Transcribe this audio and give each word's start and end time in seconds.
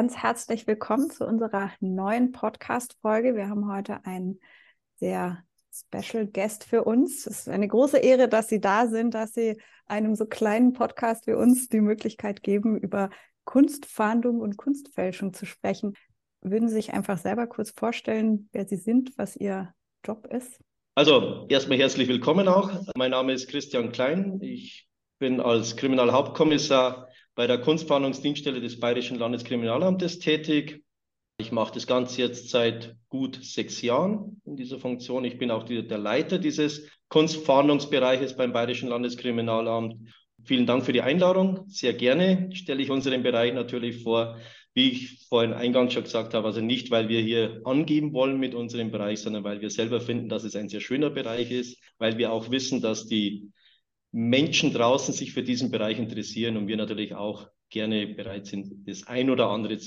Ganz 0.00 0.16
herzlich 0.16 0.66
willkommen 0.66 1.10
zu 1.10 1.26
unserer 1.26 1.72
neuen 1.80 2.32
Podcast-Folge. 2.32 3.36
Wir 3.36 3.50
haben 3.50 3.70
heute 3.70 4.02
einen 4.06 4.40
sehr 4.94 5.44
Special 5.70 6.26
Guest 6.26 6.64
für 6.64 6.84
uns. 6.84 7.26
Es 7.26 7.40
ist 7.40 7.48
eine 7.50 7.68
große 7.68 7.98
Ehre, 7.98 8.26
dass 8.26 8.48
Sie 8.48 8.62
da 8.62 8.86
sind, 8.86 9.12
dass 9.12 9.34
Sie 9.34 9.60
einem 9.84 10.14
so 10.14 10.24
kleinen 10.24 10.72
Podcast 10.72 11.26
wie 11.26 11.34
uns 11.34 11.68
die 11.68 11.82
Möglichkeit 11.82 12.42
geben, 12.42 12.78
über 12.78 13.10
Kunstfahndung 13.44 14.40
und 14.40 14.56
Kunstfälschung 14.56 15.34
zu 15.34 15.44
sprechen. 15.44 15.92
Würden 16.40 16.70
Sie 16.70 16.76
sich 16.76 16.94
einfach 16.94 17.18
selber 17.18 17.46
kurz 17.46 17.70
vorstellen, 17.70 18.48
wer 18.52 18.66
Sie 18.66 18.78
sind, 18.78 19.12
was 19.18 19.36
Ihr 19.36 19.74
Job 20.02 20.26
ist? 20.32 20.60
Also 20.94 21.46
erstmal 21.50 21.76
herzlich 21.76 22.08
willkommen 22.08 22.48
auch. 22.48 22.70
Mein 22.96 23.10
Name 23.10 23.34
ist 23.34 23.50
Christian 23.50 23.92
Klein. 23.92 24.40
Ich 24.40 24.89
bin 25.20 25.38
als 25.38 25.76
Kriminalhauptkommissar 25.76 27.08
bei 27.36 27.46
der 27.46 27.58
Kunstfahndungsdienststelle 27.58 28.60
des 28.60 28.80
Bayerischen 28.80 29.18
Landeskriminalamtes 29.18 30.18
tätig. 30.18 30.82
Ich 31.38 31.52
mache 31.52 31.72
das 31.72 31.86
Ganze 31.86 32.20
jetzt 32.20 32.50
seit 32.50 32.96
gut 33.08 33.38
sechs 33.40 33.80
Jahren 33.80 34.42
in 34.44 34.56
dieser 34.56 34.80
Funktion. 34.80 35.24
Ich 35.24 35.38
bin 35.38 35.52
auch 35.52 35.62
die, 35.62 35.86
der 35.86 35.98
Leiter 35.98 36.38
dieses 36.38 36.88
Kunstfahndungsbereiches 37.08 38.36
beim 38.36 38.52
Bayerischen 38.52 38.88
Landeskriminalamt 38.88 40.10
Vielen 40.44 40.66
Dank 40.66 40.84
für 40.84 40.92
die 40.92 41.02
Einladung. 41.02 41.64
Sehr 41.68 41.92
gerne 41.92 42.50
stelle 42.54 42.82
ich 42.82 42.90
unseren 42.90 43.22
Bereich 43.22 43.52
natürlich 43.52 44.02
vor, 44.02 44.38
wie 44.72 44.90
ich 44.90 45.26
vorhin 45.28 45.52
eingangs 45.52 45.92
schon 45.92 46.04
gesagt 46.04 46.32
habe, 46.32 46.46
also 46.46 46.60
nicht, 46.60 46.90
weil 46.90 47.08
wir 47.08 47.20
hier 47.20 47.60
angeben 47.64 48.12
wollen 48.12 48.38
mit 48.38 48.54
unserem 48.54 48.90
Bereich, 48.90 49.20
sondern 49.20 49.44
weil 49.44 49.60
wir 49.60 49.70
selber 49.70 50.00
finden, 50.00 50.28
dass 50.28 50.44
es 50.44 50.56
ein 50.56 50.68
sehr 50.68 50.80
schöner 50.80 51.10
Bereich 51.10 51.50
ist, 51.50 51.78
weil 51.98 52.18
wir 52.18 52.32
auch 52.32 52.50
wissen, 52.50 52.80
dass 52.80 53.06
die 53.06 53.50
Menschen 54.12 54.72
draußen 54.72 55.14
sich 55.14 55.32
für 55.32 55.42
diesen 55.42 55.70
Bereich 55.70 55.98
interessieren 55.98 56.56
und 56.56 56.66
wir 56.66 56.76
natürlich 56.76 57.14
auch 57.14 57.48
gerne 57.68 58.06
bereit 58.08 58.46
sind, 58.46 58.88
das 58.88 59.06
ein 59.06 59.30
oder 59.30 59.48
andere 59.48 59.78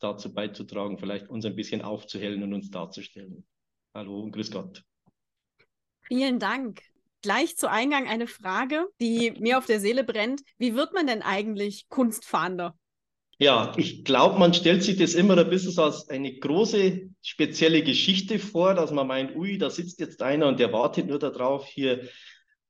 dazu 0.00 0.32
beizutragen, 0.32 0.98
vielleicht 0.98 1.28
uns 1.28 1.44
ein 1.44 1.56
bisschen 1.56 1.82
aufzuhellen 1.82 2.42
und 2.42 2.54
uns 2.54 2.70
darzustellen. 2.70 3.44
Hallo 3.94 4.20
und 4.20 4.32
grüß 4.32 4.50
Gott. 4.52 4.84
Vielen 6.02 6.38
Dank 6.38 6.80
gleich 7.22 7.56
zu 7.56 7.70
Eingang 7.70 8.08
eine 8.08 8.26
Frage, 8.26 8.86
die 9.00 9.32
mir 9.32 9.58
auf 9.58 9.66
der 9.66 9.80
Seele 9.80 10.04
brennt. 10.04 10.42
Wie 10.58 10.74
wird 10.74 10.92
man 10.92 11.06
denn 11.06 11.22
eigentlich 11.22 11.88
Kunstfahnder? 11.88 12.76
Ja, 13.38 13.72
ich 13.76 14.04
glaube, 14.04 14.38
man 14.38 14.54
stellt 14.54 14.84
sich 14.84 14.98
das 14.98 15.14
immer 15.14 15.36
ein 15.36 15.50
bisschen 15.50 15.72
so 15.72 15.82
als 15.82 16.08
eine 16.08 16.32
große, 16.38 17.10
spezielle 17.22 17.82
Geschichte 17.82 18.38
vor, 18.38 18.74
dass 18.74 18.92
man 18.92 19.06
meint, 19.08 19.34
ui, 19.34 19.58
da 19.58 19.68
sitzt 19.68 19.98
jetzt 19.98 20.22
einer 20.22 20.46
und 20.46 20.60
der 20.60 20.72
wartet 20.72 21.08
nur 21.08 21.18
darauf, 21.18 21.66
hier 21.66 22.08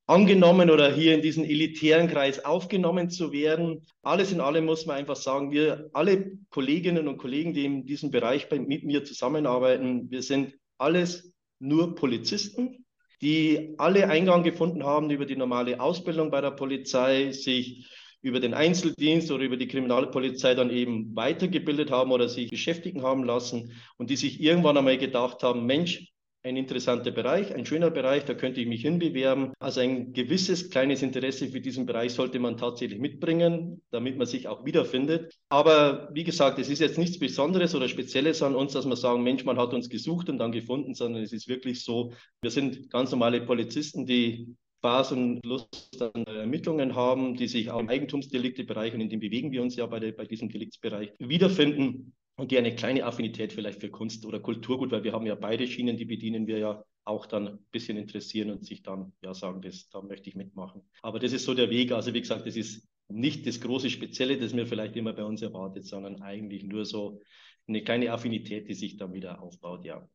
angenommen 0.07 0.71
oder 0.71 0.93
hier 0.93 1.15
in 1.15 1.23
diesen 1.23 1.45
elitären 1.45 2.09
Kreis 2.09 2.45
aufgenommen 2.45 3.11
zu 3.11 3.33
werden. 3.33 3.87
Alles 4.03 4.33
in 4.33 4.41
allem 4.41 4.65
muss 4.65 4.87
man 4.87 4.97
einfach 4.97 5.17
sagen, 5.17 5.51
wir 5.51 5.91
alle 5.93 6.33
Kolleginnen 6.51 7.09
und 7.09 7.19
Kollegen, 7.19 7.55
die 7.55 7.65
in 7.65 7.87
diesem 7.87 8.11
Bereich 8.11 8.51
mit 8.51 8.85
mir 8.85 9.05
zusammenarbeiten, 9.05 10.11
wir 10.11 10.23
sind 10.23 10.55
alles 10.79 11.33
nur 11.59 11.95
Polizisten 11.95 12.83
die 13.23 13.75
alle 13.79 14.11
Eingang 14.11 14.43
gefunden 14.43 14.83
haben 14.83 15.09
über 15.11 15.25
die 15.25 15.37
normale 15.37 15.81
Ausbildung 15.81 16.31
bei 16.31 16.41
der 16.41 16.51
Polizei, 16.51 17.31
sich 17.31 17.89
über 18.21 18.41
den 18.41 18.53
Einzeldienst 18.53 19.31
oder 19.31 19.45
über 19.45 19.57
die 19.57 19.69
Kriminalpolizei 19.69 20.55
dann 20.55 20.71
eben 20.71 21.15
weitergebildet 21.15 21.91
haben 21.91 22.11
oder 22.11 22.29
sich 22.29 22.51
beschäftigen 22.51 23.03
haben 23.03 23.25
lassen 23.25 23.73
und 23.97 24.11
die 24.11 24.17
sich 24.17 24.41
irgendwann 24.41 24.77
einmal 24.77 24.99
gedacht 24.99 25.43
haben, 25.43 25.67
Mensch, 25.67 26.12
ein 26.45 26.57
interessanter 26.57 27.13
Bereich, 27.13 27.55
ein 27.55 27.67
schöner 27.67 27.91
Bereich, 27.91 28.25
da 28.25 28.35
könnte 28.35 28.61
ich 28.61 28.67
mich 28.67 28.83
hinbewerben. 28.83 29.53
Also 29.61 29.81
ein 29.81 30.13
gewisses 30.13 30.71
kleines 30.71 31.03
Interesse 31.03 31.49
für 31.49 31.61
diesen 31.61 31.87
Bereich 31.87 32.13
sollte 32.13 32.41
man 32.41 32.57
tatsächlich 32.57 32.99
mitbringen, 32.99 33.81
damit 33.91 34.19
man 34.19 34.27
sich 34.27 34.49
auch 34.49 34.65
wiederfindet. 34.65 35.33
Aber 35.49 36.09
wie 36.13 36.25
gesagt, 36.25 36.59
es 36.59 36.69
ist 36.69 36.81
jetzt 36.81 36.99
nichts 36.99 37.19
Besonderes 37.19 37.75
oder 37.75 37.89
Spezielles 37.89 38.43
an 38.43 38.57
uns, 38.57 38.73
dass 38.73 38.87
wir 38.87 38.97
sagen, 38.97 39.23
Mensch, 39.23 39.45
man 39.45 39.59
hat 39.59 39.73
uns 39.73 39.89
gesucht 39.89 40.29
und 40.29 40.39
dann 40.39 40.53
gefunden, 40.53 40.95
sondern 40.95 41.23
es 41.23 41.33
ist 41.33 41.49
wirklich 41.49 41.85
so, 41.85 42.13
wir 42.41 42.51
sind 42.51 42.91
ganz 42.91 43.13
normale 43.13 43.41
Polizisten, 43.43 44.05
die 44.05 44.57
Spaß 44.79 45.13
und 45.13 45.47
Lust 45.47 46.03
an 46.03 46.25
Ermittlungen 46.25 46.97
haben, 46.97 47.37
die 47.37 47.47
sich 47.47 47.71
auch 47.71 47.79
im 47.79 47.89
Eigentumsdeliktebereich 47.89 48.93
und 48.95 49.01
in 49.01 49.11
dem 49.11 49.21
bewegen 49.21 49.53
wir 49.53 49.63
uns 49.63 49.77
ja 49.77 49.87
bei, 49.87 50.01
der, 50.01 50.11
bei 50.11 50.25
diesem 50.25 50.49
Deliktsbereich 50.49 51.13
wiederfinden 51.21 52.15
und 52.37 52.51
die 52.51 52.59
eine 52.59 52.75
kleine 52.75 53.05
Affinität 53.05 53.53
vielleicht 53.53 53.81
für 53.81 53.91
Kunst 53.91 54.25
oder 54.27 54.41
Kulturgut, 54.41 54.91
weil 54.91 55.05
wir 55.05 55.13
haben 55.13 55.27
ja 55.27 55.35
beide 55.35 55.67
Schienen, 55.67 55.97
die 55.97 56.05
bedienen 56.05 56.47
wir 56.47 56.59
ja 56.59 56.85
auch 57.05 57.27
dann 57.27 57.49
ein 57.49 57.59
bisschen 57.71 57.97
interessieren 57.97 58.51
und 58.51 58.65
sich 58.65 58.83
dann 58.83 59.13
ja 59.23 59.35
sagen, 59.35 59.61
das, 59.61 59.89
da 59.91 60.01
möchte 60.01 60.29
ich 60.29 60.37
mitmachen. 60.37 60.83
Aber 61.03 61.19
das 61.19 61.33
ist 61.33 61.45
so 61.45 61.55
der 61.55 61.71
Weg. 61.71 61.93
Also 61.93 62.15
wie 62.15 62.21
gesagt, 62.21 62.47
das 62.47 62.57
ist 62.57 62.89
nicht 63.09 63.47
das 63.47 63.61
große 63.61 63.91
Spezielle, 63.91 64.39
das 64.39 64.53
mir 64.55 64.67
vielleicht 64.67 64.97
immer 64.97 65.13
bei 65.13 65.25
uns 65.25 65.43
erwartet, 65.43 65.85
sondern 65.85 66.23
eigentlich 66.23 66.65
nur 66.65 66.85
so 66.85 67.21
eine 67.67 67.83
kleine 67.83 68.13
Affinität, 68.13 68.69
die 68.69 68.75
sich 68.75 68.97
dann 68.97 69.13
wieder 69.13 69.43
aufbaut, 69.43 69.85
ja. 69.85 70.09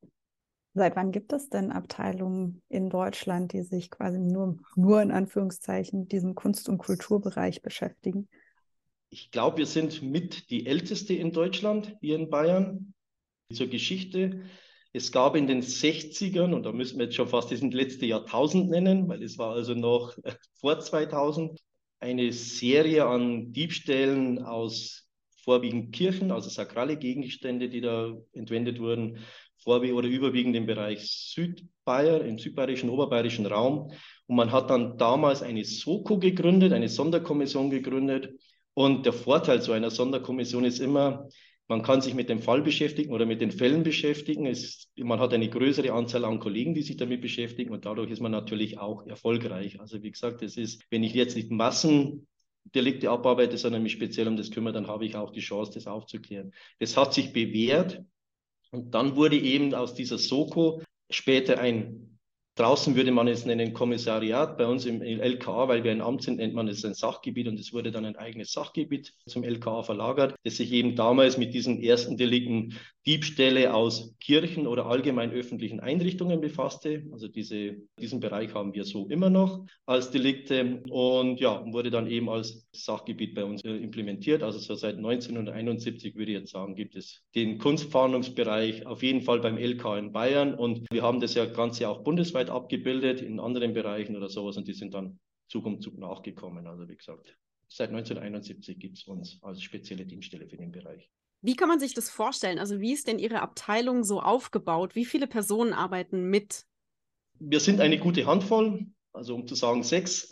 Seit 0.74 0.96
wann 0.96 1.12
gibt 1.12 1.34
es 1.34 1.50
denn 1.50 1.72
Abteilungen 1.72 2.62
in 2.70 2.90
Deutschland, 2.90 3.52
die 3.52 3.64
sich 3.64 3.90
quasi 3.90 4.20
nur, 4.20 4.60
nur 4.76 5.02
in 5.02 5.12
Anführungszeichen 5.12 6.08
diesem 6.08 6.36
Kunst- 6.36 6.70
und 6.70 6.78
Kulturbereich 6.78 7.62
beschäftigen? 7.62 8.28
Ich 9.10 9.32
glaube, 9.32 9.58
wir 9.58 9.66
sind 9.66 10.02
mit 10.02 10.50
die 10.50 10.66
älteste 10.66 11.14
in 11.14 11.32
Deutschland, 11.32 11.96
hier 12.02 12.16
in 12.16 12.30
Bayern. 12.30 12.94
Zur 13.54 13.68
Geschichte. 13.68 14.42
Es 14.92 15.14
gab 15.14 15.38
in 15.38 15.48
den 15.48 15.62
60ern, 15.62 16.54
und 16.54 16.64
da 16.64 16.74
müssen 16.74 16.98
wir 16.98 17.06
jetzt 17.06 17.16
schon 17.16 17.30
fast 17.30 17.52
das 17.52 17.62
letzte 17.62 18.06
Jahrtausend 18.06 18.70
nennen, 18.70 19.08
weil 19.08 19.24
es 19.24 19.38
war 19.38 19.54
also 19.54 19.74
noch 19.74 20.18
vor 20.60 20.80
2000, 20.80 21.58
eine 22.00 22.34
Serie 22.34 23.06
an 23.06 23.54
Diebstählen 23.54 24.44
aus 24.44 25.08
vorwiegend 25.44 25.96
Kirchen, 25.96 26.32
also 26.32 26.50
sakrale 26.50 26.98
Gegenstände, 26.98 27.70
die 27.70 27.80
da 27.80 28.14
entwendet 28.34 28.80
wurden, 28.80 29.20
vorwiegend 29.56 29.98
oder 29.98 30.10
überwiegend 30.10 30.56
im 30.58 30.66
Bereich 30.66 31.10
Südbayern, 31.34 32.26
im 32.26 32.38
südbayerischen, 32.38 32.90
oberbayerischen 32.90 33.46
Raum. 33.46 33.94
Und 34.26 34.36
man 34.36 34.52
hat 34.52 34.70
dann 34.70 34.98
damals 34.98 35.42
eine 35.42 35.64
SOKO 35.64 36.20
gegründet, 36.20 36.74
eine 36.74 36.90
Sonderkommission 36.90 37.70
gegründet, 37.70 38.38
und 38.78 39.08
der 39.08 39.14
Vorteil 39.14 39.60
so 39.64 39.72
einer 39.72 39.90
Sonderkommission 39.90 40.64
ist 40.64 40.78
immer, 40.78 41.28
man 41.68 41.82
kann 41.82 42.00
sich 42.02 42.14
mit 42.14 42.30
dem 42.30 42.44
Fall 42.44 42.62
beschäftigen 42.62 43.12
oder 43.12 43.26
mit 43.26 43.42
den 43.42 43.50
Fällen 43.50 43.82
beschäftigen. 43.82 44.46
Es, 44.46 44.92
man 44.96 45.20
hat 45.20 45.34
eine 45.34 45.50
größere 45.50 45.92
Anzahl 45.94 46.26
an 46.26 46.38
Kollegen, 46.38 46.76
die 46.76 46.84
sich 46.84 46.96
damit 46.96 47.22
beschäftigen 47.22 47.72
und 47.72 47.86
dadurch 47.86 48.12
ist 48.12 48.22
man 48.22 48.32
natürlich 48.32 48.78
auch 48.78 49.08
erfolgreich. 49.08 49.80
Also 49.80 50.04
wie 50.04 50.12
gesagt, 50.12 50.44
es 50.44 50.58
ist, 50.58 50.84
wenn 50.92 51.02
ich 51.02 51.16
jetzt 51.16 51.36
nicht 51.36 51.50
Massendelikte 51.50 53.10
abarbeite, 53.10 53.58
sondern 53.58 53.82
mich 53.82 53.94
speziell 53.94 54.28
um 54.28 54.38
das 54.38 54.52
kümmere, 54.52 54.74
dann 54.74 54.86
habe 54.86 55.08
ich 55.08 55.16
auch 55.16 55.32
die 55.32 55.40
Chance, 55.40 55.72
das 55.74 55.88
aufzuklären. 55.88 56.54
Das 56.78 56.96
hat 56.96 57.16
sich 57.16 57.34
bewährt 57.34 58.04
und 58.70 58.94
dann 58.94 59.16
wurde 59.16 59.40
eben 59.40 59.74
aus 59.74 59.96
dieser 59.96 60.20
Soko 60.20 60.84
später 61.10 61.58
ein 61.58 62.17
Draußen 62.58 62.96
würde 62.96 63.12
man 63.12 63.28
es 63.28 63.46
nennen 63.46 63.74
Kommissariat, 63.74 64.58
bei 64.58 64.66
uns 64.66 64.86
im 64.86 65.02
LKA, 65.02 65.68
weil 65.68 65.84
wir 65.84 65.92
ein 65.92 66.02
Amt 66.02 66.24
sind, 66.24 66.38
nennt 66.38 66.56
man 66.56 66.68
es 66.68 66.84
ein 66.84 66.96
Sachgebiet 66.96 67.48
und 67.48 67.60
es 67.60 67.72
wurde 67.72 67.92
dann 67.92 68.04
ein 68.04 68.16
eigenes 68.16 68.52
Sachgebiet 68.52 69.14
zum 69.28 69.44
LKA 69.44 69.84
verlagert, 69.84 70.36
das 70.44 70.58
sich 70.58 70.72
eben 70.72 70.96
damals 70.96 71.38
mit 71.38 71.54
diesen 71.54 71.82
ersten 71.82 72.18
Delikten 72.18 72.74
Diebstähle 73.08 73.74
aus 73.74 74.14
Kirchen 74.20 74.68
oder 74.68 74.88
allgemein 74.88 75.32
öffentlichen 75.32 75.80
Einrichtungen 75.80 76.42
befasste. 76.42 77.04
Also 77.14 77.30
diese, 77.30 77.78
diesen 77.98 78.20
Bereich 78.20 78.54
haben 78.54 78.74
wir 78.74 78.84
so 78.84 79.08
immer 79.08 79.30
noch 79.30 79.66
als 79.86 80.12
Delikte 80.12 80.84
und 80.90 81.40
ja, 81.40 81.64
wurde 81.72 81.90
dann 81.90 82.08
eben 82.08 82.28
als 82.28 82.68
Sachgebiet 82.74 83.34
bei 83.34 83.46
uns 83.46 83.64
äh, 83.64 83.78
implementiert. 83.78 84.44
Also 84.44 84.60
so 84.60 84.76
seit 84.76 84.98
1971 84.98 86.16
würde 86.16 86.34
ich 86.34 86.38
jetzt 86.40 86.52
sagen, 86.52 86.76
gibt 86.76 86.98
es 86.98 87.24
den 87.34 87.60
Kunstfahndungsbereich 87.60 88.86
auf 88.86 89.02
jeden 89.04 89.22
Fall 89.22 89.40
beim 89.40 89.58
LK 89.58 89.86
in 89.98 90.12
Bayern 90.12 90.54
und 90.54 90.86
wir 90.92 91.02
haben 91.02 91.22
das 91.22 91.34
ja 91.34 91.46
Ganze 91.46 91.88
auch 91.88 92.04
bundesweit 92.04 92.47
abgebildet 92.50 93.22
in 93.22 93.40
anderen 93.40 93.74
Bereichen 93.74 94.16
oder 94.16 94.30
sowas 94.30 94.58
und 94.58 94.68
die 94.68 94.74
sind 94.74 94.94
dann 94.94 95.20
Zug 95.48 95.66
um 95.66 95.82
Zug 95.82 95.98
nachgekommen. 95.98 96.68
Also 96.68 96.88
wie 96.88 96.96
gesagt, 96.96 97.38
seit 97.68 97.90
1971 97.90 98.80
gibt 98.80 98.98
es 98.98 99.04
uns 99.06 99.40
als 99.42 99.62
spezielle 99.62 100.06
Dienststelle 100.06 100.48
für 100.48 100.58
den 100.58 100.72
Bereich. 100.72 101.10
Wie 101.42 101.56
kann 101.56 101.70
man 101.70 101.80
sich 101.80 101.94
das 101.94 102.10
vorstellen? 102.10 102.60
Also 102.60 102.80
wie 102.80 102.94
ist 102.94 103.08
denn 103.08 103.20
Ihre 103.20 103.42
Abteilung 103.42 104.04
so 104.04 104.22
aufgebaut? 104.22 104.96
Wie 104.96 105.06
viele 105.06 105.28
Personen 105.28 105.74
arbeiten 105.74 106.30
mit? 106.30 106.66
Wir 107.40 107.60
sind 107.60 107.80
eine 107.80 108.00
gute 108.00 108.26
Handvoll. 108.26 108.88
also 109.14 109.36
um 109.36 109.48
zu 109.48 109.56
sagen 109.56 109.84
sechs, 109.84 110.30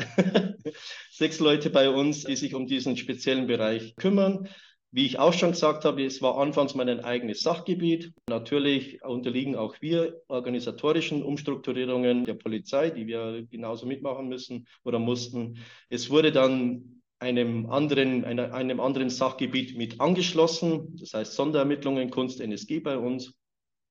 sechs 1.11 1.39
Leute 1.39 1.69
bei 1.69 1.89
uns, 1.89 2.23
die 2.23 2.35
sich 2.35 2.55
um 2.55 2.65
diesen 2.65 2.97
speziellen 2.97 3.47
Bereich 3.47 3.95
kümmern. 3.95 4.49
Wie 4.95 5.05
ich 5.05 5.19
auch 5.19 5.33
schon 5.33 5.51
gesagt 5.51 5.83
habe, 5.83 6.05
es 6.05 6.21
war 6.21 6.37
anfangs 6.37 6.73
mein 6.73 7.01
eigenes 7.01 7.41
Sachgebiet. 7.41 8.13
Natürlich 8.29 9.03
unterliegen 9.03 9.57
auch 9.57 9.75
wir 9.81 10.21
organisatorischen 10.29 11.21
Umstrukturierungen 11.21 12.23
der 12.23 12.35
Polizei, 12.35 12.91
die 12.91 13.05
wir 13.05 13.45
genauso 13.51 13.87
mitmachen 13.87 14.29
müssen 14.29 14.67
oder 14.85 14.97
mussten. 14.97 15.57
Es 15.89 16.09
wurde 16.09 16.31
dann 16.31 17.01
einem 17.19 17.69
anderen, 17.69 18.23
einer, 18.23 18.53
einem 18.53 18.79
anderen 18.79 19.09
Sachgebiet 19.09 19.77
mit 19.77 19.99
angeschlossen, 19.99 20.95
das 20.97 21.13
heißt 21.13 21.33
Sonderermittlungen, 21.33 22.09
Kunst, 22.09 22.39
NSG 22.39 22.79
bei 22.79 22.97
uns. 22.97 23.33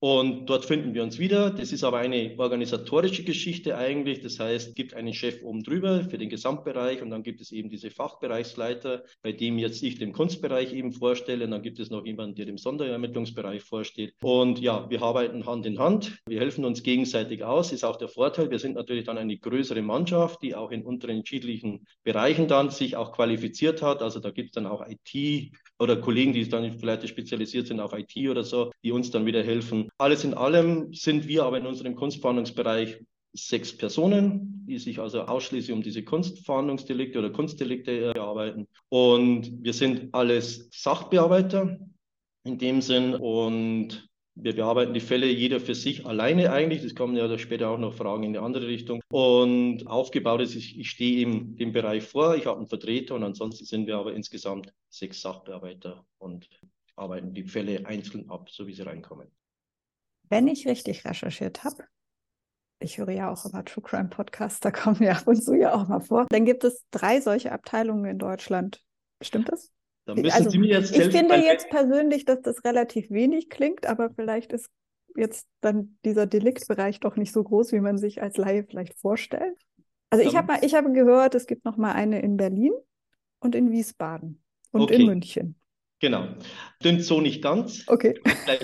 Und 0.05 0.51
dort 0.51 0.67
finden 0.67 0.93
wir 0.93 1.03
uns 1.03 1.19
wieder. 1.19 1.49
Das 1.49 1.73
ist 1.73 1.83
aber 1.83 1.97
eine 1.97 2.35
organisatorische 2.37 3.25
Geschichte 3.25 3.79
eigentlich. 3.79 4.21
Das 4.21 4.39
heißt, 4.39 4.69
es 4.69 4.75
gibt 4.75 4.93
einen 4.93 5.15
Chef 5.15 5.43
oben 5.43 5.63
drüber 5.63 6.05
für 6.05 6.19
den 6.19 6.29
Gesamtbereich 6.29 7.01
und 7.01 7.09
dann 7.09 7.23
gibt 7.23 7.41
es 7.41 7.53
eben 7.53 7.71
diese 7.71 7.91
Fachbereichsleiter, 7.91 9.05
bei 9.23 9.33
dem 9.33 9.57
jetzt 9.57 9.83
ich 9.83 9.99
den 9.99 10.13
Kunstbereich 10.13 10.75
eben 10.75 10.93
vorstelle. 10.93 11.47
Und 11.47 11.53
dann 11.53 11.63
gibt 11.63 11.79
es 11.79 11.89
noch 11.89 12.05
jemanden, 12.05 12.35
der 12.35 12.45
dem 12.45 12.59
Sonderermittlungsbereich 12.59 13.63
vorsteht. 13.63 14.13
Und 14.21 14.61
ja, 14.61 14.91
wir 14.91 15.01
arbeiten 15.01 15.47
Hand 15.47 15.65
in 15.65 15.79
Hand. 15.79 16.19
Wir 16.29 16.41
helfen 16.41 16.67
uns 16.67 16.83
gegenseitig 16.83 17.43
aus. 17.43 17.73
Ist 17.73 17.83
auch 17.83 17.97
der 17.97 18.09
Vorteil. 18.09 18.51
Wir 18.51 18.59
sind 18.59 18.75
natürlich 18.75 19.05
dann 19.05 19.17
eine 19.17 19.39
größere 19.39 19.81
Mannschaft, 19.81 20.43
die 20.43 20.55
auch 20.55 20.71
in 20.71 20.85
unterschiedlichen 20.85 21.87
Bereichen 22.03 22.47
dann 22.47 22.69
sich 22.69 22.97
auch 22.97 23.13
qualifiziert 23.13 23.81
hat. 23.81 24.03
Also 24.03 24.21
da 24.21 24.31
gibt 24.31 24.51
es 24.51 24.53
dann 24.53 24.67
auch 24.67 24.85
IT 24.87 25.51
oder 25.85 25.97
Kollegen, 25.97 26.33
die 26.33 26.49
dann 26.49 26.79
vielleicht 26.79 27.09
spezialisiert 27.09 27.69
sind 27.69 27.79
auf 27.79 27.93
IT 27.93 28.17
oder 28.29 28.43
so, 28.43 28.73
die 28.83 28.91
uns 28.91 29.11
dann 29.11 29.27
wieder 29.27 29.43
helfen. 29.43 29.89
Alles 29.99 30.25
in 30.25 30.35
allem 30.35 30.93
sind 30.93 31.29
wir 31.29 31.45
aber 31.45 31.59
in 31.59 31.67
unserem 31.67 31.95
Kunstfahndungsbereich 31.95 32.99
sechs 33.35 33.77
Personen, 33.77 34.65
die 34.67 34.79
sich 34.79 34.99
also 34.99 35.23
ausschließlich 35.23 35.75
um 35.75 35.83
diese 35.83 36.03
Kunstfahndungsdelikte 36.03 37.19
oder 37.19 37.31
Kunstdelikte 37.31 38.13
bearbeiten. 38.15 38.67
Und 38.89 39.63
wir 39.63 39.73
sind 39.73 40.15
alles 40.15 40.69
Sachbearbeiter 40.73 41.79
in 42.45 42.59
dem 42.59 42.81
Sinn 42.81 43.15
und 43.15 44.09
wir 44.35 44.55
bearbeiten 44.55 44.95
die 44.95 45.01
Fälle 45.01 45.27
jeder 45.27 45.61
für 45.61 45.75
sich 45.75 46.07
alleine 46.07 46.53
eigentlich. 46.53 46.83
Das 46.83 46.95
kommen 46.95 47.17
ja 47.17 47.39
später 47.39 47.71
auch 47.71 47.79
noch 47.79 47.95
Fragen 47.95 48.25
in 48.25 48.37
eine 48.37 48.45
andere 48.45 48.67
Richtung. 48.67 49.01
Und 49.11 49.87
aufgebaut 49.87 50.41
ist, 50.41 50.55
ich, 50.55 50.79
ich 50.79 50.91
stehe 50.91 51.23
im 51.23 51.57
dem 51.57 51.73
Bereich 51.73 52.05
vor, 52.05 52.35
ich 52.37 52.47
habe 52.47 52.59
einen 52.59 52.69
Vertreter 52.69 53.15
und 53.15 53.23
ansonsten 53.23 53.65
sind 53.65 53.87
wir 53.87 53.97
aber 53.97 54.15
insgesamt 54.15 54.73
sechs 54.89 55.21
Sachbearbeiter 55.21 56.05
und 56.19 56.49
arbeiten 56.97 57.35
die 57.35 57.45
Fälle 57.45 57.87
einzeln 57.87 58.29
ab, 58.31 58.51
so 58.51 58.67
wie 58.67 58.75
sie 58.75 58.83
reinkommen 58.83 59.29
wenn 60.29 60.49
ich 60.49 60.67
richtig 60.67 61.05
recherchiert 61.05 61.65
habe, 61.65 61.85
ich 62.81 62.99
höre 62.99 63.11
ja 63.11 63.31
auch 63.31 63.45
immer 63.45 63.65
True 63.65 63.83
Crime 63.83 64.09
Podcasts, 64.09 64.61
da 64.61 64.71
kommen 64.71 65.01
wir 65.01 65.17
ab 65.17 65.27
und 65.27 65.43
zu 65.43 65.55
ja 65.55 65.75
auch 65.75 65.89
mal 65.89 66.01
vor, 66.01 66.27
dann 66.29 66.45
gibt 66.45 66.65
es 66.65 66.85
drei 66.91 67.21
solche 67.21 67.53
Abteilungen 67.53 68.05
in 68.05 68.19
Deutschland. 68.19 68.83
Stimmt 69.23 69.51
das? 69.51 69.71
Da 70.07 70.15
müssen 70.15 70.33
also, 70.33 70.51
Sie 70.51 70.59
mir 70.59 70.69
jetzt 70.69 70.97
ich 70.97 71.05
finde 71.05 71.37
jetzt 71.37 71.71
persönlich, 71.71 72.25
dass 72.25 72.43
das 72.43 72.65
relativ 72.65 73.11
wenig 73.11 73.49
klingt, 73.49 73.87
aber 73.87 74.11
vielleicht 74.11 74.53
ist 74.53 74.69
jetzt 75.17 75.47
dann 75.61 75.99
dieser 76.05 76.27
Deliktbereich 76.27 77.01
doch 77.01 77.17
nicht 77.17 77.33
so 77.33 77.43
groß, 77.43 77.73
wie 77.73 77.81
man 77.81 77.97
sich 77.97 78.21
als 78.23 78.37
Laie 78.37 78.65
vielleicht 78.65 78.99
vorstellt. 78.99 79.57
Also 80.11 80.29
ich 80.29 80.37
habe 80.37 80.49
mal, 80.49 80.59
ich 80.63 80.75
habe 80.75 80.93
gehört, 80.93 81.35
es 81.35 81.47
gibt 81.47 81.65
noch 81.65 81.77
mal 81.77 81.93
eine 81.93 82.21
in 82.21 82.37
Berlin 82.37 82.73
und 83.41 83.55
in 83.55 83.71
Wiesbaden 83.71 84.43
und 84.73 84.83
okay. 84.83 84.97
in 84.97 85.07
München. 85.07 85.57
Genau. 86.01 86.29
Stimmt 86.81 87.03
so 87.03 87.21
nicht 87.21 87.43
ganz. 87.43 87.85
Okay. 87.87 88.21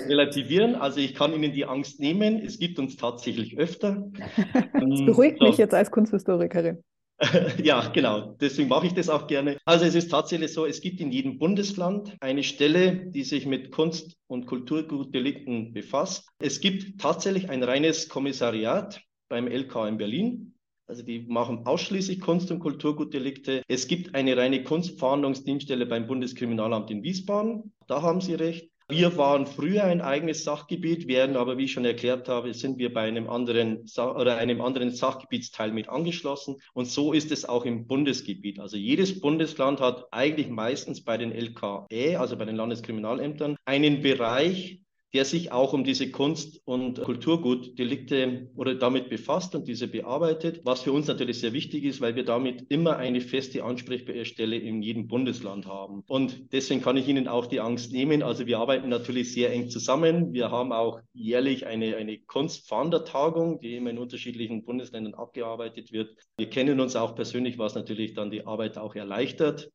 Relativieren. 0.07 0.75
Also 0.75 0.99
ich 0.99 1.15
kann 1.15 1.33
Ihnen 1.33 1.53
die 1.53 1.65
Angst 1.65 1.99
nehmen. 1.99 2.39
Es 2.39 2.59
gibt 2.59 2.77
uns 2.77 2.97
tatsächlich 2.97 3.57
öfter. 3.57 4.11
das 4.73 4.99
ähm, 4.99 5.05
beruhigt 5.07 5.39
so. 5.39 5.47
mich 5.47 5.57
jetzt 5.57 5.73
als 5.73 5.89
Kunsthistorikerin. 5.89 6.83
ja, 7.63 7.87
genau. 7.89 8.35
Deswegen 8.41 8.69
mache 8.69 8.87
ich 8.87 8.93
das 8.93 9.09
auch 9.09 9.27
gerne. 9.27 9.57
Also 9.65 9.85
es 9.85 9.95
ist 9.95 10.09
tatsächlich 10.09 10.53
so, 10.53 10.65
es 10.65 10.81
gibt 10.81 10.99
in 10.99 11.11
jedem 11.11 11.37
Bundesland 11.37 12.15
eine 12.19 12.43
Stelle, 12.43 13.11
die 13.11 13.23
sich 13.23 13.45
mit 13.45 13.71
Kunst- 13.71 14.17
und 14.27 14.47
Kulturgutdelikten 14.47 15.73
befasst. 15.73 16.27
Es 16.39 16.59
gibt 16.61 16.99
tatsächlich 16.99 17.49
ein 17.49 17.63
reines 17.63 18.09
Kommissariat 18.09 19.01
beim 19.29 19.47
LK 19.47 19.87
in 19.87 19.97
Berlin. 19.97 20.55
Also 20.87 21.03
die 21.03 21.21
machen 21.21 21.65
ausschließlich 21.65 22.19
Kunst- 22.19 22.51
und 22.51 22.59
Kulturgutdelikte. 22.59 23.61
Es 23.67 23.87
gibt 23.87 24.15
eine 24.15 24.35
reine 24.35 24.63
Kunstfahndungsdienststelle 24.63 25.85
beim 25.85 26.07
Bundeskriminalamt 26.07 26.91
in 26.91 27.03
Wiesbaden. 27.03 27.71
Da 27.87 28.01
haben 28.01 28.19
Sie 28.19 28.33
recht. 28.33 28.70
Wir 28.91 29.15
waren 29.15 29.47
früher 29.47 29.85
ein 29.85 30.01
eigenes 30.01 30.43
Sachgebiet, 30.43 31.07
werden 31.07 31.37
aber, 31.37 31.57
wie 31.57 31.63
ich 31.63 31.71
schon 31.71 31.85
erklärt 31.85 32.27
habe, 32.27 32.53
sind 32.53 32.77
wir 32.77 32.93
bei 32.93 33.03
einem 33.03 33.29
anderen 33.29 33.85
oder 33.97 34.35
einem 34.35 34.59
anderen 34.59 34.91
Sachgebietsteil 34.91 35.71
mit 35.71 35.87
angeschlossen. 35.87 36.57
Und 36.73 36.89
so 36.89 37.13
ist 37.13 37.31
es 37.31 37.45
auch 37.45 37.63
im 37.63 37.87
Bundesgebiet. 37.87 38.59
Also 38.59 38.75
jedes 38.75 39.21
Bundesland 39.21 39.79
hat 39.79 40.07
eigentlich 40.11 40.49
meistens 40.49 41.05
bei 41.05 41.17
den 41.17 41.31
LKE, 41.31 42.19
also 42.19 42.35
bei 42.35 42.43
den 42.43 42.57
Landeskriminalämtern, 42.57 43.55
einen 43.63 44.01
Bereich, 44.01 44.81
der 45.13 45.25
sich 45.25 45.51
auch 45.51 45.73
um 45.73 45.83
diese 45.83 46.09
Kunst- 46.09 46.61
und 46.65 47.01
Kulturgutdelikte 47.01 48.49
oder 48.55 48.75
damit 48.75 49.09
befasst 49.09 49.53
und 49.55 49.67
diese 49.67 49.87
bearbeitet, 49.87 50.61
was 50.63 50.81
für 50.81 50.93
uns 50.93 51.07
natürlich 51.07 51.39
sehr 51.39 51.53
wichtig 51.53 51.83
ist, 51.83 51.99
weil 51.99 52.15
wir 52.15 52.23
damit 52.23 52.65
immer 52.69 52.97
eine 52.97 53.19
feste 53.19 53.63
Ansprechstelle 53.63 54.57
in 54.57 54.81
jedem 54.81 55.07
Bundesland 55.07 55.65
haben. 55.65 56.03
Und 56.07 56.53
deswegen 56.53 56.81
kann 56.81 56.95
ich 56.95 57.07
Ihnen 57.07 57.27
auch 57.27 57.47
die 57.47 57.59
Angst 57.59 57.91
nehmen. 57.91 58.23
Also 58.23 58.45
wir 58.45 58.59
arbeiten 58.59 58.89
natürlich 58.89 59.33
sehr 59.33 59.51
eng 59.51 59.69
zusammen. 59.69 60.33
Wir 60.33 60.49
haben 60.49 60.71
auch 60.71 61.01
jährlich 61.13 61.65
eine, 61.65 61.97
eine 61.97 62.17
Kunstfahndertagung, 62.19 63.59
die 63.59 63.75
immer 63.75 63.89
in 63.89 63.97
unterschiedlichen 63.97 64.63
Bundesländern 64.63 65.13
abgearbeitet 65.13 65.91
wird. 65.91 66.15
Wir 66.37 66.49
kennen 66.49 66.79
uns 66.79 66.95
auch 66.95 67.15
persönlich, 67.15 67.57
was 67.57 67.75
natürlich 67.75 68.13
dann 68.13 68.31
die 68.31 68.45
Arbeit 68.45 68.77
auch 68.77 68.95
erleichtert 68.95 69.69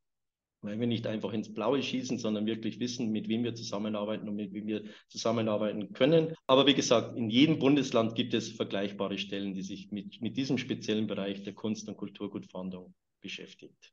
weil 0.62 0.80
wir 0.80 0.86
nicht 0.86 1.06
einfach 1.06 1.32
ins 1.32 1.52
Blaue 1.52 1.82
schießen, 1.82 2.18
sondern 2.18 2.46
wirklich 2.46 2.80
wissen, 2.80 3.10
mit 3.10 3.28
wem 3.28 3.44
wir 3.44 3.54
zusammenarbeiten 3.54 4.28
und 4.28 4.36
mit 4.36 4.52
wem 4.52 4.66
wir 4.66 4.84
zusammenarbeiten 5.08 5.92
können. 5.92 6.34
Aber 6.46 6.66
wie 6.66 6.74
gesagt, 6.74 7.16
in 7.16 7.30
jedem 7.30 7.58
Bundesland 7.58 8.14
gibt 8.14 8.34
es 8.34 8.52
vergleichbare 8.52 9.18
Stellen, 9.18 9.54
die 9.54 9.62
sich 9.62 9.90
mit, 9.92 10.20
mit 10.20 10.36
diesem 10.36 10.58
speziellen 10.58 11.06
Bereich 11.06 11.42
der 11.42 11.54
Kunst- 11.54 11.88
und 11.88 11.96
Kulturgutfahndung 11.96 12.94
beschäftigt. 13.20 13.92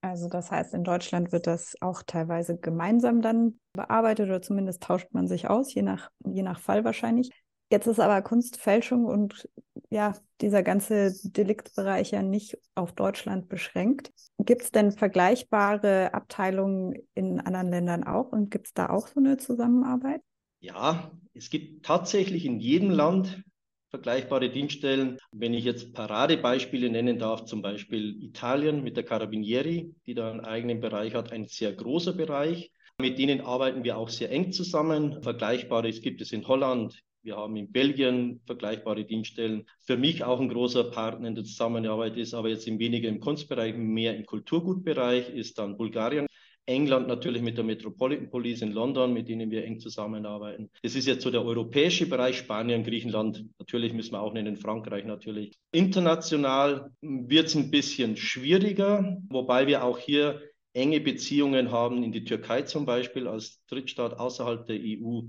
Also 0.00 0.28
das 0.28 0.50
heißt, 0.50 0.74
in 0.74 0.84
Deutschland 0.84 1.32
wird 1.32 1.46
das 1.48 1.74
auch 1.80 2.02
teilweise 2.06 2.56
gemeinsam 2.56 3.20
dann 3.20 3.58
bearbeitet 3.72 4.28
oder 4.28 4.40
zumindest 4.40 4.82
tauscht 4.82 5.08
man 5.10 5.26
sich 5.26 5.48
aus, 5.48 5.74
je 5.74 5.82
nach, 5.82 6.10
je 6.24 6.42
nach 6.42 6.60
Fall 6.60 6.84
wahrscheinlich. 6.84 7.30
Jetzt 7.70 7.86
ist 7.86 8.00
aber 8.00 8.22
Kunstfälschung 8.22 9.04
und 9.04 9.48
ja, 9.90 10.14
dieser 10.40 10.62
ganze 10.62 11.12
Deliktbereich 11.22 12.12
ja 12.12 12.22
nicht 12.22 12.58
auf 12.74 12.92
Deutschland 12.92 13.48
beschränkt. 13.48 14.12
Gibt 14.38 14.62
es 14.62 14.70
denn 14.70 14.92
vergleichbare 14.92 16.14
Abteilungen 16.14 16.94
in 17.14 17.40
anderen 17.40 17.68
Ländern 17.68 18.04
auch 18.04 18.32
und 18.32 18.50
gibt 18.50 18.68
es 18.68 18.74
da 18.74 18.88
auch 18.88 19.08
so 19.08 19.20
eine 19.20 19.36
Zusammenarbeit? 19.36 20.22
Ja, 20.60 21.10
es 21.34 21.50
gibt 21.50 21.84
tatsächlich 21.84 22.44
in 22.44 22.58
jedem 22.58 22.90
Land 22.90 23.42
vergleichbare 23.90 24.50
Dienststellen. 24.50 25.18
Wenn 25.32 25.54
ich 25.54 25.64
jetzt 25.64 25.94
Paradebeispiele 25.94 26.90
nennen 26.90 27.18
darf, 27.18 27.44
zum 27.44 27.62
Beispiel 27.62 28.22
Italien 28.22 28.82
mit 28.82 28.96
der 28.96 29.04
Carabinieri, 29.04 29.94
die 30.06 30.14
da 30.14 30.30
einen 30.30 30.40
eigenen 30.40 30.80
Bereich 30.80 31.14
hat, 31.14 31.32
ein 31.32 31.46
sehr 31.46 31.72
großer 31.72 32.12
Bereich. 32.12 32.70
Mit 33.00 33.18
denen 33.18 33.40
arbeiten 33.40 33.84
wir 33.84 33.96
auch 33.96 34.08
sehr 34.08 34.30
eng 34.30 34.52
zusammen. 34.52 35.22
Vergleichbares 35.22 36.02
gibt 36.02 36.20
es 36.20 36.32
in 36.32 36.46
Holland, 36.48 37.00
wir 37.22 37.36
haben 37.36 37.56
in 37.56 37.70
Belgien 37.72 38.40
vergleichbare 38.46 39.04
Dienststellen. 39.04 39.66
Für 39.80 39.96
mich 39.96 40.24
auch 40.24 40.40
ein 40.40 40.48
großer 40.48 40.84
Partner 40.84 41.28
in 41.28 41.34
der 41.34 41.44
Zusammenarbeit 41.44 42.16
ist, 42.16 42.34
aber 42.34 42.48
jetzt 42.48 42.66
weniger 42.66 43.08
im 43.08 43.20
Kunstbereich, 43.20 43.76
mehr 43.76 44.16
im 44.16 44.24
Kulturgutbereich, 44.26 45.30
ist 45.30 45.58
dann 45.58 45.76
Bulgarien. 45.76 46.26
England 46.68 47.08
natürlich 47.08 47.40
mit 47.40 47.56
der 47.56 47.64
Metropolitan 47.64 48.28
Police 48.28 48.60
in 48.60 48.72
London, 48.72 49.14
mit 49.14 49.28
denen 49.28 49.50
wir 49.50 49.64
eng 49.64 49.80
zusammenarbeiten. 49.80 50.70
Das 50.82 50.94
ist 50.94 51.06
jetzt 51.06 51.22
so 51.22 51.30
der 51.30 51.42
europäische 51.42 52.06
Bereich, 52.06 52.36
Spanien, 52.36 52.84
Griechenland, 52.84 53.46
natürlich 53.58 53.94
müssen 53.94 54.12
wir 54.12 54.20
auch 54.20 54.34
nennen, 54.34 54.56
Frankreich 54.56 55.06
natürlich. 55.06 55.58
International 55.72 56.90
wird 57.00 57.46
es 57.46 57.54
ein 57.54 57.70
bisschen 57.70 58.18
schwieriger, 58.18 59.16
wobei 59.30 59.66
wir 59.66 59.82
auch 59.82 59.98
hier 59.98 60.42
enge 60.74 61.00
Beziehungen 61.00 61.72
haben 61.72 62.02
in 62.04 62.12
die 62.12 62.24
Türkei 62.24 62.62
zum 62.62 62.84
Beispiel 62.84 63.26
als 63.26 63.64
Drittstaat 63.66 64.18
außerhalb 64.18 64.66
der 64.66 64.76
EU. 64.76 65.22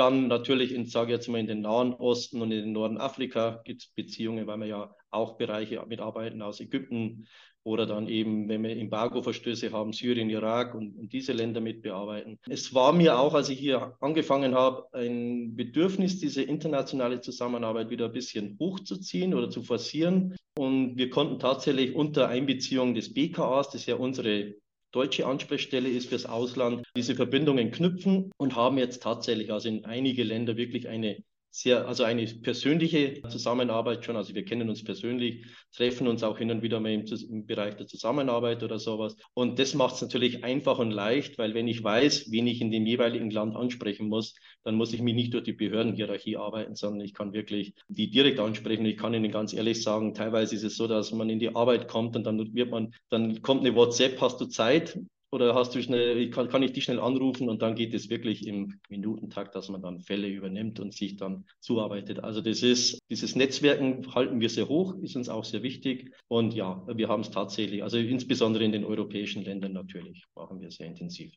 Dann 0.00 0.28
natürlich, 0.28 0.72
in, 0.72 0.86
sage 0.86 1.12
ich 1.12 1.18
jetzt 1.18 1.28
mal, 1.28 1.40
in 1.40 1.46
den 1.46 1.60
Nahen 1.60 1.92
Osten 1.92 2.40
und 2.40 2.50
in 2.52 2.62
den 2.62 2.72
Norden 2.72 2.96
Afrika 2.96 3.60
gibt 3.66 3.82
es 3.82 3.88
Beziehungen, 3.88 4.46
weil 4.46 4.56
wir 4.56 4.66
ja 4.66 4.94
auch 5.10 5.36
Bereiche 5.36 5.84
mitarbeiten 5.86 6.40
aus 6.40 6.58
Ägypten 6.58 7.26
oder 7.64 7.84
dann 7.84 8.08
eben, 8.08 8.48
wenn 8.48 8.62
wir 8.62 8.74
Embargo-Verstöße 8.74 9.72
haben, 9.72 9.92
Syrien, 9.92 10.30
Irak 10.30 10.74
und, 10.74 10.96
und 10.96 11.12
diese 11.12 11.34
Länder 11.34 11.60
mitbearbeiten. 11.60 12.38
Es 12.48 12.72
war 12.72 12.94
mir 12.94 13.18
auch, 13.18 13.34
als 13.34 13.50
ich 13.50 13.58
hier 13.58 13.94
angefangen 14.00 14.54
habe, 14.54 14.86
ein 14.94 15.54
Bedürfnis, 15.54 16.18
diese 16.18 16.44
internationale 16.44 17.20
Zusammenarbeit 17.20 17.90
wieder 17.90 18.06
ein 18.06 18.12
bisschen 18.12 18.56
hochzuziehen 18.58 19.34
oder 19.34 19.50
zu 19.50 19.62
forcieren. 19.62 20.34
Und 20.56 20.96
wir 20.96 21.10
konnten 21.10 21.38
tatsächlich 21.38 21.94
unter 21.94 22.28
Einbeziehung 22.28 22.94
des 22.94 23.12
BKAs, 23.12 23.68
das 23.68 23.84
ja 23.84 23.96
unsere 23.96 24.54
deutsche 24.92 25.26
Ansprechstelle 25.26 25.88
ist 25.88 26.08
fürs 26.08 26.26
Ausland, 26.26 26.86
diese 26.96 27.14
Verbindungen 27.14 27.70
knüpfen 27.70 28.32
und 28.36 28.56
haben 28.56 28.78
jetzt 28.78 29.02
tatsächlich 29.02 29.52
also 29.52 29.68
in 29.68 29.84
einige 29.84 30.24
Länder 30.24 30.56
wirklich 30.56 30.88
eine 30.88 31.22
sehr, 31.50 31.86
also 31.88 32.04
eine 32.04 32.24
persönliche 32.26 33.22
Zusammenarbeit 33.28 34.04
schon. 34.04 34.16
Also 34.16 34.34
wir 34.34 34.44
kennen 34.44 34.68
uns 34.68 34.84
persönlich, 34.84 35.44
treffen 35.74 36.06
uns 36.06 36.22
auch 36.22 36.38
hin 36.38 36.50
und 36.50 36.62
wieder 36.62 36.80
mal 36.80 36.92
im, 36.92 37.04
im 37.04 37.46
Bereich 37.46 37.76
der 37.76 37.86
Zusammenarbeit 37.86 38.62
oder 38.62 38.78
sowas. 38.78 39.16
Und 39.34 39.58
das 39.58 39.74
macht 39.74 39.96
es 39.96 40.02
natürlich 40.02 40.44
einfach 40.44 40.78
und 40.78 40.92
leicht, 40.92 41.38
weil 41.38 41.54
wenn 41.54 41.68
ich 41.68 41.82
weiß, 41.82 42.30
wen 42.30 42.46
ich 42.46 42.60
in 42.60 42.70
dem 42.70 42.86
jeweiligen 42.86 43.30
Land 43.30 43.56
ansprechen 43.56 44.08
muss, 44.08 44.34
dann 44.62 44.76
muss 44.76 44.92
ich 44.92 45.02
mich 45.02 45.14
nicht 45.14 45.34
durch 45.34 45.44
die 45.44 45.52
Behördenhierarchie 45.52 46.36
arbeiten, 46.36 46.76
sondern 46.76 47.00
ich 47.00 47.14
kann 47.14 47.32
wirklich 47.32 47.74
die 47.88 48.10
direkt 48.10 48.38
ansprechen. 48.38 48.86
Ich 48.86 48.96
kann 48.96 49.14
Ihnen 49.14 49.32
ganz 49.32 49.52
ehrlich 49.52 49.82
sagen, 49.82 50.14
teilweise 50.14 50.54
ist 50.54 50.64
es 50.64 50.76
so, 50.76 50.86
dass 50.86 51.12
man 51.12 51.30
in 51.30 51.40
die 51.40 51.54
Arbeit 51.54 51.88
kommt 51.88 52.16
und 52.16 52.24
dann 52.24 52.54
wird 52.54 52.70
man, 52.70 52.94
dann 53.08 53.42
kommt 53.42 53.60
eine 53.60 53.74
WhatsApp, 53.74 54.20
hast 54.20 54.40
du 54.40 54.46
Zeit? 54.46 54.98
Oder 55.32 55.54
hast 55.54 55.74
du 55.74 55.82
schnell, 55.82 56.28
kann, 56.30 56.48
kann 56.48 56.62
ich 56.62 56.72
dich 56.72 56.84
schnell 56.84 56.98
anrufen 56.98 57.48
und 57.48 57.62
dann 57.62 57.76
geht 57.76 57.94
es 57.94 58.10
wirklich 58.10 58.46
im 58.46 58.80
Minutentakt, 58.88 59.54
dass 59.54 59.68
man 59.68 59.80
dann 59.80 60.00
Fälle 60.00 60.26
übernimmt 60.26 60.80
und 60.80 60.92
sich 60.92 61.16
dann 61.16 61.44
zuarbeitet. 61.60 62.24
Also 62.24 62.40
das 62.40 62.62
ist, 62.62 62.98
dieses 63.10 63.36
Netzwerken 63.36 64.12
halten 64.14 64.40
wir 64.40 64.48
sehr 64.48 64.68
hoch, 64.68 64.96
ist 65.00 65.14
uns 65.14 65.28
auch 65.28 65.44
sehr 65.44 65.62
wichtig. 65.62 66.12
Und 66.28 66.54
ja, 66.54 66.84
wir 66.92 67.08
haben 67.08 67.20
es 67.20 67.30
tatsächlich, 67.30 67.82
also 67.84 67.98
insbesondere 67.98 68.64
in 68.64 68.72
den 68.72 68.84
europäischen 68.84 69.44
Ländern 69.44 69.72
natürlich, 69.72 70.24
machen 70.34 70.60
wir 70.60 70.70
sehr 70.70 70.86
intensiv. 70.86 71.32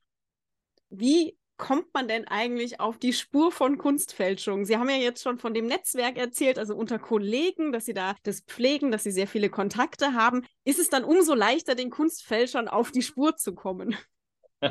Wie 0.90 1.36
kommt 1.58 1.94
man 1.94 2.08
denn 2.08 2.28
eigentlich 2.28 2.80
auf 2.80 2.98
die 2.98 3.14
Spur 3.14 3.52
von 3.52 3.78
Kunstfälschung? 3.78 4.66
Sie 4.66 4.78
haben 4.78 4.90
ja 4.90 4.98
jetzt 4.98 5.24
schon 5.24 5.38
von 5.38 5.54
dem 5.54 5.68
Netzwerk 5.68 6.18
erzählt, 6.18 6.58
also 6.60 6.76
unter 6.76 7.00
Kollegen, 7.00 7.72
dass 7.72 7.86
Sie 7.86 7.94
da 7.94 8.16
das 8.24 8.42
pflegen, 8.42 8.92
dass 8.92 9.04
Sie 9.04 9.12
sehr 9.12 9.28
viele 9.28 9.50
Kontakte 9.50 10.14
haben. 10.14 10.46
Ist 10.66 10.80
es 10.80 10.90
dann 10.90 11.04
umso 11.04 11.34
leichter, 11.34 11.76
den 11.76 11.90
Kunstfälschern 11.90 12.68
auf 12.68 12.92
die 12.92 13.02
Spur 13.02 13.36
zu 13.36 13.54
kommen? 13.54 13.96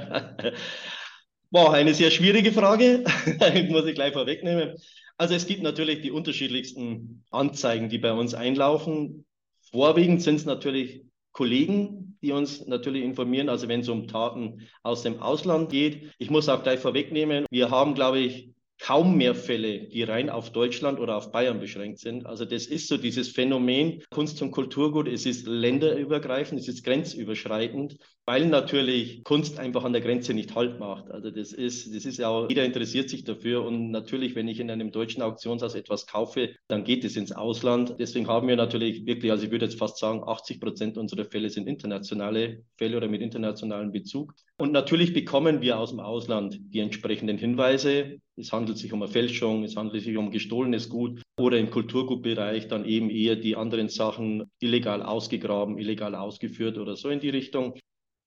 Boah, 1.50 1.74
eine 1.74 1.94
sehr 1.94 2.10
schwierige 2.10 2.52
Frage. 2.52 3.04
muss 3.68 3.86
ich 3.86 3.94
gleich 3.94 4.12
vorwegnehmen. 4.12 4.76
Also 5.18 5.34
es 5.34 5.46
gibt 5.46 5.62
natürlich 5.62 6.00
die 6.00 6.10
unterschiedlichsten 6.10 7.24
Anzeigen, 7.30 7.88
die 7.88 7.98
bei 7.98 8.12
uns 8.12 8.34
einlaufen. 8.34 9.26
Vorwiegend 9.70 10.22
sind 10.22 10.36
es 10.36 10.44
natürlich 10.46 11.04
Kollegen, 11.32 12.11
die 12.22 12.32
uns 12.32 12.66
natürlich 12.66 13.04
informieren, 13.04 13.48
also 13.48 13.68
wenn 13.68 13.80
es 13.80 13.88
um 13.88 14.06
Taten 14.06 14.68
aus 14.82 15.02
dem 15.02 15.20
Ausland 15.20 15.70
geht. 15.70 16.12
Ich 16.18 16.30
muss 16.30 16.48
auch 16.48 16.62
gleich 16.62 16.80
vorwegnehmen, 16.80 17.46
wir 17.50 17.70
haben, 17.70 17.94
glaube 17.94 18.20
ich, 18.20 18.52
kaum 18.82 19.16
mehr 19.16 19.36
Fälle, 19.36 19.86
die 19.86 20.02
rein 20.02 20.28
auf 20.28 20.50
Deutschland 20.50 20.98
oder 20.98 21.16
auf 21.16 21.30
Bayern 21.30 21.60
beschränkt 21.60 22.00
sind. 22.00 22.26
Also 22.26 22.44
das 22.44 22.66
ist 22.66 22.88
so 22.88 22.96
dieses 22.96 23.28
Phänomen 23.28 24.02
Kunst 24.10 24.42
und 24.42 24.50
Kulturgut. 24.50 25.06
Es 25.06 25.24
ist 25.24 25.46
länderübergreifend, 25.46 26.60
es 26.60 26.66
ist 26.66 26.84
grenzüberschreitend, 26.84 27.96
weil 28.26 28.46
natürlich 28.46 29.22
Kunst 29.22 29.60
einfach 29.60 29.84
an 29.84 29.92
der 29.92 30.02
Grenze 30.02 30.34
nicht 30.34 30.56
Halt 30.56 30.80
macht. 30.80 31.12
Also 31.12 31.30
das 31.30 31.52
ist, 31.52 31.94
das 31.94 32.04
ist 32.04 32.18
ja 32.18 32.28
auch, 32.28 32.48
jeder 32.48 32.64
interessiert 32.64 33.08
sich 33.08 33.22
dafür. 33.22 33.64
Und 33.64 33.92
natürlich, 33.92 34.34
wenn 34.34 34.48
ich 34.48 34.58
in 34.58 34.68
einem 34.68 34.90
deutschen 34.90 35.22
Auktionshaus 35.22 35.76
etwas 35.76 36.08
kaufe, 36.08 36.50
dann 36.66 36.82
geht 36.82 37.04
es 37.04 37.16
ins 37.16 37.30
Ausland. 37.30 37.94
Deswegen 38.00 38.26
haben 38.26 38.48
wir 38.48 38.56
natürlich 38.56 39.06
wirklich, 39.06 39.30
also 39.30 39.44
ich 39.44 39.52
würde 39.52 39.66
jetzt 39.66 39.78
fast 39.78 39.98
sagen, 39.98 40.24
80 40.26 40.60
Prozent 40.60 40.98
unserer 40.98 41.24
Fälle 41.24 41.50
sind 41.50 41.68
internationale 41.68 42.64
Fälle 42.78 42.96
oder 42.96 43.06
mit 43.06 43.22
internationalem 43.22 43.92
Bezug. 43.92 44.34
Und 44.58 44.72
natürlich 44.72 45.12
bekommen 45.12 45.60
wir 45.60 45.78
aus 45.78 45.90
dem 45.90 46.00
Ausland 46.00 46.58
die 46.60 46.80
entsprechenden 46.80 47.38
Hinweise. 47.38 48.18
Es 48.36 48.52
handelt 48.52 48.78
sich 48.78 48.92
um 48.92 49.02
eine 49.02 49.12
Fälschung, 49.12 49.62
es 49.62 49.76
handelt 49.76 50.02
sich 50.02 50.16
um 50.16 50.30
gestohlenes 50.30 50.88
Gut 50.88 51.22
oder 51.38 51.58
im 51.58 51.70
Kulturgutbereich 51.70 52.66
dann 52.66 52.86
eben 52.86 53.10
eher 53.10 53.36
die 53.36 53.56
anderen 53.56 53.88
Sachen 53.88 54.50
illegal 54.58 55.02
ausgegraben, 55.02 55.78
illegal 55.78 56.14
ausgeführt 56.14 56.78
oder 56.78 56.96
so 56.96 57.10
in 57.10 57.20
die 57.20 57.28
Richtung. 57.28 57.74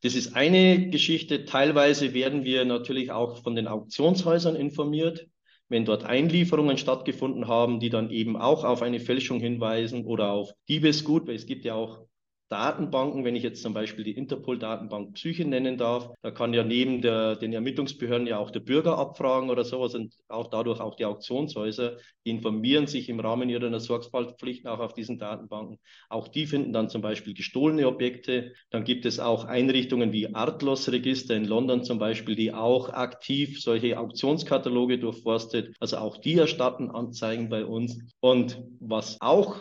Das 0.02 0.14
ist 0.14 0.36
eine 0.36 0.90
Geschichte. 0.90 1.46
Teilweise 1.46 2.14
werden 2.14 2.44
wir 2.44 2.66
natürlich 2.66 3.12
auch 3.12 3.42
von 3.42 3.56
den 3.56 3.68
Auktionshäusern 3.68 4.56
informiert, 4.56 5.28
wenn 5.70 5.86
dort 5.86 6.04
Einlieferungen 6.04 6.78
stattgefunden 6.78 7.48
haben, 7.48 7.80
die 7.80 7.90
dann 7.90 8.12
eben 8.12 8.38
auch 8.38 8.64
auf 8.64 8.84
eine 8.84 9.00
Fälschung 9.00 9.40
hinweisen 9.40 10.06
oder 10.06 10.32
auf 10.32 10.52
Diebesgut, 10.70 11.28
weil 11.28 11.36
es 11.36 11.48
gibt 11.48 11.66
ja 11.66 11.74
auch 11.74 12.06
Datenbanken, 12.50 13.26
wenn 13.26 13.36
ich 13.36 13.44
jetzt 13.44 13.64
zum 13.64 13.74
Beispiel 13.74 14.04
die 14.04 14.16
Interpol-Datenbank 14.16 15.14
Psyche 15.14 15.46
nennen 15.46 15.78
darf, 15.78 16.12
da 16.22 16.30
kann 16.30 16.54
ja 16.54 16.64
neben 16.64 17.02
der, 17.02 17.36
den 17.36 17.54
Ermittlungsbehörden 17.54 18.28
ja 18.28 18.38
auch 18.38 18.52
der 18.52 18.60
Bürger 18.60 18.98
abfragen 18.98 19.50
oder 19.50 19.64
sowas 19.64 19.96
und 19.96 20.14
auch 20.28 20.48
dadurch 20.48 20.80
auch 20.80 20.96
die 20.96 21.06
Auktionshäuser, 21.06 21.98
informieren 22.24 22.86
sich 22.86 23.10
im 23.10 23.20
Rahmen 23.20 23.50
ihrer 23.50 23.80
Sorgfaltspflicht 23.80 24.68
auch 24.68 24.80
auf 24.80 24.94
diesen 24.94 25.18
Datenbanken. 25.18 25.80
Auch 26.10 26.28
die 26.28 26.46
finden 26.46 26.72
dann 26.72 26.90
zum 26.90 27.02
Beispiel 27.02 27.34
gestohlene 27.34 27.88
Objekte. 27.88 28.54
Dann 28.70 28.84
gibt 28.84 29.06
es 29.06 29.20
auch 29.20 29.46
Einrichtungen 29.46 30.12
wie 30.12 30.34
Artlos-Register 30.34 31.36
in 31.36 31.46
London 31.46 31.84
zum 31.84 31.98
Beispiel, 31.98 32.36
die 32.36 32.54
auch 32.54 32.90
aktiv 32.90 33.62
solche 33.62 34.00
Auktionskataloge 34.00 35.00
durchforstet. 35.00 35.76
Also 35.80 35.98
auch 35.98 36.18
die 36.18 36.36
erstatten 36.36 36.92
Anzeigen 36.92 37.50
bei 37.50 37.66
uns. 37.66 38.00
Und 38.20 38.64
was 38.80 39.20
auch 39.22 39.58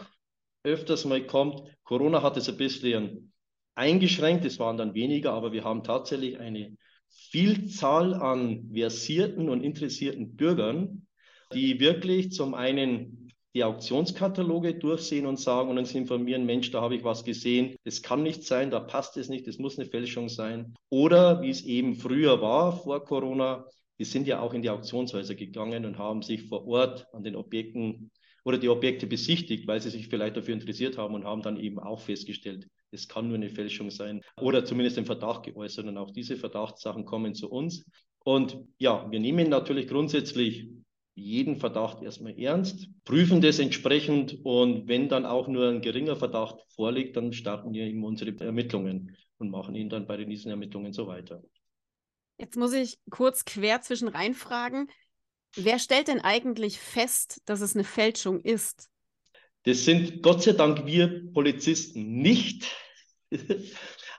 öfters 0.64 1.04
mal 1.04 1.24
kommt. 1.24 1.62
Corona 1.84 2.22
hat 2.22 2.36
es 2.36 2.48
ein 2.48 2.56
bisschen 2.56 3.32
eingeschränkt, 3.74 4.44
es 4.44 4.58
waren 4.58 4.76
dann 4.76 4.94
weniger, 4.94 5.32
aber 5.32 5.52
wir 5.52 5.64
haben 5.64 5.84
tatsächlich 5.84 6.38
eine 6.38 6.76
Vielzahl 7.08 8.14
an 8.14 8.70
versierten 8.72 9.48
und 9.48 9.62
interessierten 9.62 10.36
Bürgern, 10.36 11.06
die 11.52 11.78
wirklich 11.80 12.32
zum 12.32 12.54
einen 12.54 13.32
die 13.54 13.62
Auktionskataloge 13.62 14.74
durchsehen 14.74 15.26
und 15.26 15.38
sagen 15.38 15.70
und 15.70 15.78
uns 15.78 15.94
informieren, 15.94 16.44
Mensch, 16.44 16.72
da 16.72 16.80
habe 16.80 16.96
ich 16.96 17.04
was 17.04 17.24
gesehen, 17.24 17.76
das 17.84 18.02
kann 18.02 18.24
nicht 18.24 18.42
sein, 18.42 18.72
da 18.72 18.80
passt 18.80 19.16
es 19.16 19.28
nicht, 19.28 19.46
das 19.46 19.58
muss 19.58 19.78
eine 19.78 19.88
Fälschung 19.88 20.28
sein. 20.28 20.74
Oder 20.88 21.40
wie 21.40 21.50
es 21.50 21.62
eben 21.62 21.94
früher 21.94 22.40
war 22.42 22.76
vor 22.76 23.04
Corona, 23.04 23.64
die 24.00 24.04
sind 24.04 24.26
ja 24.26 24.40
auch 24.40 24.54
in 24.54 24.62
die 24.62 24.70
Auktionshäuser 24.70 25.36
gegangen 25.36 25.84
und 25.84 25.98
haben 25.98 26.22
sich 26.22 26.48
vor 26.48 26.66
Ort 26.66 27.06
an 27.12 27.22
den 27.22 27.36
Objekten 27.36 28.10
oder 28.44 28.58
die 28.58 28.68
Objekte 28.68 29.06
besichtigt, 29.06 29.66
weil 29.66 29.80
sie 29.80 29.90
sich 29.90 30.08
vielleicht 30.08 30.36
dafür 30.36 30.54
interessiert 30.54 30.98
haben 30.98 31.14
und 31.14 31.24
haben 31.24 31.42
dann 31.42 31.58
eben 31.58 31.78
auch 31.78 32.00
festgestellt, 32.00 32.68
es 32.90 33.08
kann 33.08 33.28
nur 33.28 33.36
eine 33.36 33.50
Fälschung 33.50 33.90
sein 33.90 34.20
oder 34.40 34.64
zumindest 34.64 34.96
den 34.96 35.06
Verdacht 35.06 35.44
geäußert. 35.44 35.86
Und 35.86 35.98
auch 35.98 36.10
diese 36.10 36.36
Verdachtssachen 36.36 37.04
kommen 37.04 37.34
zu 37.34 37.50
uns. 37.50 37.84
Und 38.20 38.58
ja, 38.78 39.10
wir 39.10 39.20
nehmen 39.20 39.48
natürlich 39.48 39.88
grundsätzlich 39.88 40.68
jeden 41.14 41.56
Verdacht 41.56 42.02
erstmal 42.02 42.38
ernst, 42.38 42.88
prüfen 43.04 43.40
das 43.40 43.58
entsprechend 43.60 44.44
und 44.44 44.88
wenn 44.88 45.08
dann 45.08 45.26
auch 45.26 45.46
nur 45.46 45.68
ein 45.68 45.80
geringer 45.80 46.16
Verdacht 46.16 46.56
vorliegt, 46.74 47.16
dann 47.16 47.32
starten 47.32 47.72
wir 47.72 47.84
eben 47.84 48.04
unsere 48.04 48.36
Ermittlungen 48.40 49.16
und 49.38 49.50
machen 49.50 49.76
ihn 49.76 49.88
dann 49.88 50.06
bei 50.06 50.16
diesen 50.24 50.50
Ermittlungen 50.50 50.92
so 50.92 51.06
weiter. 51.06 51.42
Jetzt 52.38 52.56
muss 52.56 52.72
ich 52.72 52.98
kurz 53.10 53.44
quer 53.44 53.80
zwischen 53.80 54.08
reinfragen. 54.08 54.88
Wer 55.56 55.78
stellt 55.78 56.08
denn 56.08 56.20
eigentlich 56.20 56.78
fest, 56.78 57.40
dass 57.44 57.60
es 57.60 57.74
eine 57.74 57.84
Fälschung 57.84 58.40
ist? 58.40 58.88
Das 59.64 59.84
sind 59.84 60.22
Gott 60.22 60.42
sei 60.42 60.52
Dank 60.52 60.86
wir 60.86 61.32
Polizisten 61.32 62.18
nicht. 62.20 62.66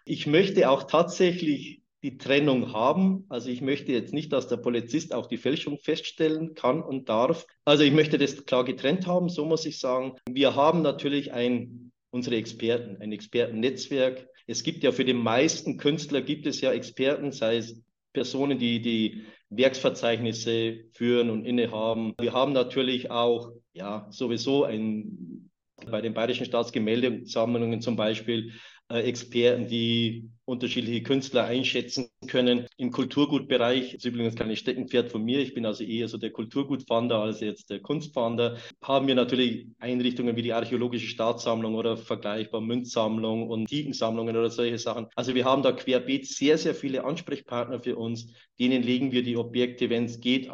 Ich 0.08 0.28
möchte 0.28 0.70
auch 0.70 0.84
tatsächlich 0.84 1.82
die 2.04 2.20
Trennung 2.20 2.74
haben. 2.74 3.26
Also 3.30 3.50
ich 3.50 3.62
möchte 3.62 3.92
jetzt 3.92 4.14
nicht, 4.14 4.32
dass 4.32 4.48
der 4.48 4.58
Polizist 4.58 5.12
auch 5.16 5.26
die 5.26 5.40
Fälschung 5.40 5.80
feststellen 5.80 6.54
kann 6.54 6.84
und 6.84 7.10
darf. 7.10 7.48
Also 7.66 7.84
ich 7.84 7.92
möchte 7.92 8.20
das 8.20 8.46
klar 8.46 8.64
getrennt 8.64 9.08
haben, 9.08 9.30
so 9.30 9.46
muss 9.46 9.66
ich 9.66 9.80
sagen. 9.80 10.14
Wir 10.30 10.56
haben 10.56 10.84
natürlich 10.84 11.34
ein, 11.34 11.92
unsere 12.12 12.36
Experten, 12.36 13.02
ein 13.02 13.12
Expertennetzwerk. 13.12 14.28
Es 14.46 14.62
gibt 14.62 14.84
ja 14.84 14.92
für 14.92 15.06
die 15.06 15.16
meisten 15.16 15.78
Künstler 15.78 16.22
gibt 16.22 16.46
es 16.46 16.62
ja 16.62 16.72
Experten, 16.72 17.32
sei 17.32 17.58
es 17.58 17.82
Personen, 18.16 18.58
die 18.58 18.82
die 18.82 19.26
Werksverzeichnisse 19.50 20.86
führen 20.92 21.30
und 21.30 21.46
innehaben. 21.46 22.16
Wir 22.20 22.34
haben 22.34 22.54
natürlich 22.54 23.12
auch 23.12 23.52
ja 23.74 24.08
sowieso 24.10 24.64
ein 24.64 25.52
bei 25.92 26.02
den 26.02 26.14
bayerischen 26.14 26.46
Staatsgemäldesammlungen 26.46 27.82
zum 27.82 27.96
Beispiel 27.96 28.54
Experten, 28.90 29.68
die 29.68 30.30
unterschiedliche 30.46 31.02
Künstler 31.02 31.46
einschätzen 31.46 32.10
können. 32.28 32.68
Im 32.78 32.92
Kulturgutbereich, 32.92 33.86
das 33.86 33.94
ist 33.94 34.06
übrigens 34.06 34.36
kein 34.36 34.56
Steckenpferd 34.56 35.12
von 35.12 35.24
mir, 35.24 35.40
ich 35.40 35.56
bin 35.56 35.66
also 35.66 35.84
eher 35.84 36.08
so 36.08 36.18
der 36.18 36.32
Kulturgutfander 36.32 37.18
als 37.18 37.40
jetzt 37.40 37.72
der 37.72 37.80
Kunstfander, 37.80 38.58
haben 38.84 39.08
wir 39.08 39.16
natürlich 39.16 39.68
Einrichtungen 39.80 40.36
wie 40.36 40.44
die 40.44 40.54
Archäologische 40.54 41.08
Staatssammlung 41.08 41.74
oder 41.74 41.98
vergleichbar 41.98 42.62
Münzsammlung 42.62 43.50
und 43.50 43.66
Tigensammlungen 43.66 44.38
oder 44.38 44.52
solche 44.52 44.78
Sachen. 44.78 45.08
Also 45.16 45.34
wir 45.34 45.46
haben 45.46 45.64
da 45.64 45.72
querbeet 45.72 46.28
sehr, 46.28 46.60
sehr 46.60 46.76
viele 46.76 47.06
Ansprechpartner 47.06 47.80
für 47.80 47.96
uns, 47.96 48.32
denen 48.60 48.84
legen 48.84 49.12
wir 49.12 49.24
die 49.24 49.38
Objekte, 49.38 49.90
wenn 49.90 50.06
es 50.06 50.20
geht, 50.20 50.48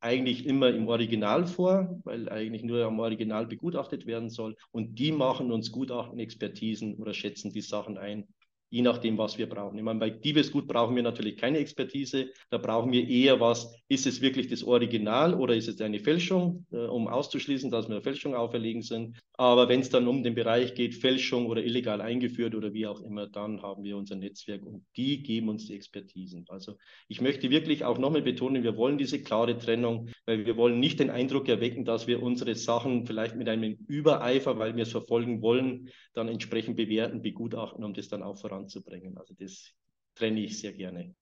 eigentlich 0.00 0.46
immer 0.46 0.68
im 0.68 0.88
Original 0.88 1.46
vor, 1.46 2.00
weil 2.04 2.28
eigentlich 2.28 2.62
nur 2.62 2.84
am 2.84 2.98
Original 2.98 3.46
begutachtet 3.46 4.06
werden 4.06 4.30
soll. 4.30 4.56
Und 4.72 4.98
die 4.98 5.12
machen 5.12 5.52
uns 5.52 5.70
Gutachtenexpertisen 5.72 6.96
oder 6.96 7.14
schätzen 7.14 7.52
die 7.52 7.60
Sachen 7.60 7.98
ein 7.98 8.26
je 8.70 8.82
nachdem, 8.82 9.18
was 9.18 9.36
wir 9.36 9.48
brauchen. 9.48 9.76
Ich 9.76 9.84
meine, 9.84 9.98
bei 9.98 10.10
Diebesgut 10.10 10.66
brauchen 10.68 10.94
wir 10.94 11.02
natürlich 11.02 11.36
keine 11.36 11.58
Expertise. 11.58 12.30
Da 12.50 12.58
brauchen 12.58 12.92
wir 12.92 13.06
eher 13.06 13.40
was, 13.40 13.74
ist 13.88 14.06
es 14.06 14.20
wirklich 14.20 14.48
das 14.48 14.62
Original 14.62 15.34
oder 15.34 15.54
ist 15.54 15.68
es 15.68 15.80
eine 15.80 15.98
Fälschung, 15.98 16.66
äh, 16.70 16.76
um 16.76 17.08
auszuschließen, 17.08 17.70
dass 17.70 17.88
wir 17.88 18.00
Fälschung 18.00 18.34
auferlegen 18.34 18.82
sind. 18.82 19.18
Aber 19.40 19.70
wenn 19.70 19.80
es 19.80 19.88
dann 19.88 20.06
um 20.06 20.22
den 20.22 20.34
Bereich 20.34 20.74
geht, 20.74 20.94
Fälschung 20.94 21.46
oder 21.46 21.64
illegal 21.64 22.02
eingeführt 22.02 22.54
oder 22.54 22.74
wie 22.74 22.86
auch 22.86 23.00
immer, 23.00 23.26
dann 23.26 23.62
haben 23.62 23.84
wir 23.84 23.96
unser 23.96 24.14
Netzwerk 24.14 24.62
und 24.62 24.84
die 24.98 25.22
geben 25.22 25.48
uns 25.48 25.66
die 25.66 25.74
Expertisen. 25.76 26.44
Also 26.50 26.76
ich 27.08 27.22
möchte 27.22 27.48
wirklich 27.48 27.82
auch 27.84 27.96
nochmal 27.96 28.20
betonen, 28.20 28.64
wir 28.64 28.76
wollen 28.76 28.98
diese 28.98 29.22
klare 29.22 29.56
Trennung, 29.56 30.10
weil 30.26 30.44
wir 30.44 30.58
wollen 30.58 30.78
nicht 30.78 31.00
den 31.00 31.08
Eindruck 31.08 31.48
erwecken, 31.48 31.86
dass 31.86 32.06
wir 32.06 32.22
unsere 32.22 32.54
Sachen 32.54 33.06
vielleicht 33.06 33.34
mit 33.34 33.48
einem 33.48 33.78
Übereifer, 33.88 34.58
weil 34.58 34.76
wir 34.76 34.82
es 34.82 34.90
verfolgen 34.90 35.40
wollen, 35.40 35.88
dann 36.12 36.28
entsprechend 36.28 36.76
bewerten, 36.76 37.22
begutachten, 37.22 37.82
um 37.82 37.94
das 37.94 38.08
dann 38.08 38.22
auch 38.22 38.36
voranzubringen. 38.36 39.16
Also 39.16 39.32
das 39.32 39.72
trenne 40.16 40.40
ich 40.40 40.58
sehr 40.58 40.74
gerne. 40.74 41.14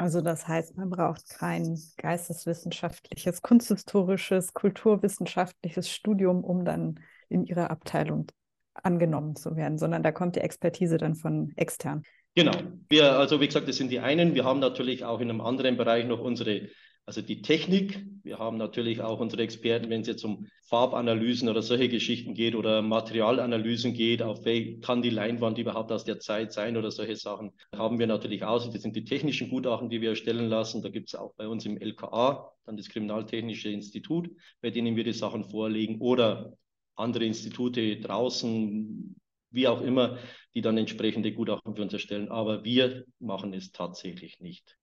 Also 0.00 0.22
das 0.22 0.48
heißt, 0.48 0.78
man 0.78 0.88
braucht 0.88 1.28
kein 1.28 1.78
geisteswissenschaftliches, 1.98 3.42
kunsthistorisches, 3.42 4.54
kulturwissenschaftliches 4.54 5.90
Studium, 5.90 6.42
um 6.42 6.64
dann 6.64 7.00
in 7.28 7.44
Ihrer 7.44 7.70
Abteilung 7.70 8.26
angenommen 8.72 9.36
zu 9.36 9.56
werden, 9.56 9.76
sondern 9.76 10.02
da 10.02 10.10
kommt 10.10 10.36
die 10.36 10.40
Expertise 10.40 10.96
dann 10.96 11.16
von 11.16 11.52
extern. 11.56 12.02
Genau. 12.34 12.56
Wir, 12.88 13.18
also 13.18 13.42
wie 13.42 13.46
gesagt, 13.46 13.68
das 13.68 13.76
sind 13.76 13.90
die 13.90 14.00
einen. 14.00 14.34
Wir 14.34 14.44
haben 14.44 14.58
natürlich 14.58 15.04
auch 15.04 15.20
in 15.20 15.28
einem 15.28 15.42
anderen 15.42 15.76
Bereich 15.76 16.06
noch 16.06 16.20
unsere 16.20 16.70
also 17.10 17.22
die 17.22 17.42
Technik, 17.42 18.06
wir 18.22 18.38
haben 18.38 18.56
natürlich 18.56 19.00
auch 19.00 19.18
unsere 19.18 19.42
Experten, 19.42 19.90
wenn 19.90 20.02
es 20.02 20.06
jetzt 20.06 20.24
um 20.24 20.46
Farbanalysen 20.68 21.48
oder 21.48 21.60
solche 21.60 21.88
Geschichten 21.88 22.34
geht 22.34 22.54
oder 22.54 22.82
Materialanalysen 22.82 23.94
geht, 23.94 24.22
auf 24.22 24.44
welche 24.44 24.78
kann 24.78 25.02
die 25.02 25.10
Leinwand 25.10 25.58
überhaupt 25.58 25.90
aus 25.90 26.04
der 26.04 26.20
Zeit 26.20 26.52
sein 26.52 26.76
oder 26.76 26.92
solche 26.92 27.16
Sachen, 27.16 27.50
haben 27.74 27.98
wir 27.98 28.06
natürlich 28.06 28.44
aus. 28.44 28.70
Das 28.70 28.82
sind 28.82 28.94
die 28.94 29.02
technischen 29.02 29.50
Gutachten, 29.50 29.90
die 29.90 30.00
wir 30.00 30.10
erstellen 30.10 30.48
lassen. 30.48 30.82
Da 30.82 30.88
gibt 30.88 31.08
es 31.08 31.16
auch 31.16 31.34
bei 31.34 31.48
uns 31.48 31.66
im 31.66 31.78
LKA 31.78 32.52
dann 32.64 32.76
das 32.76 32.88
Kriminaltechnische 32.88 33.70
Institut, 33.70 34.30
bei 34.60 34.70
denen 34.70 34.94
wir 34.94 35.02
die 35.02 35.12
Sachen 35.12 35.42
vorlegen 35.42 36.00
oder 36.00 36.52
andere 36.94 37.24
Institute 37.24 37.98
draußen, 37.98 39.16
wie 39.50 39.66
auch 39.66 39.80
immer, 39.80 40.16
die 40.54 40.60
dann 40.60 40.78
entsprechende 40.78 41.32
Gutachten 41.32 41.74
für 41.74 41.82
uns 41.82 41.92
erstellen. 41.92 42.28
Aber 42.28 42.62
wir 42.62 43.04
machen 43.18 43.52
es 43.52 43.72
tatsächlich 43.72 44.38
nicht. 44.38 44.76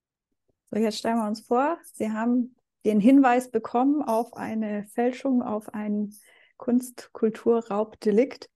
So, 0.71 0.79
jetzt 0.79 0.97
stellen 0.97 1.17
wir 1.17 1.27
uns 1.27 1.41
vor, 1.41 1.77
Sie 1.93 2.11
haben 2.11 2.55
den 2.85 2.99
Hinweis 2.99 3.51
bekommen 3.51 4.01
auf 4.01 4.33
eine 4.35 4.85
Fälschung, 4.93 5.41
auf 5.41 5.73
ein 5.73 6.13
Kunst-Kultur-Raubdelikt. 6.57 8.49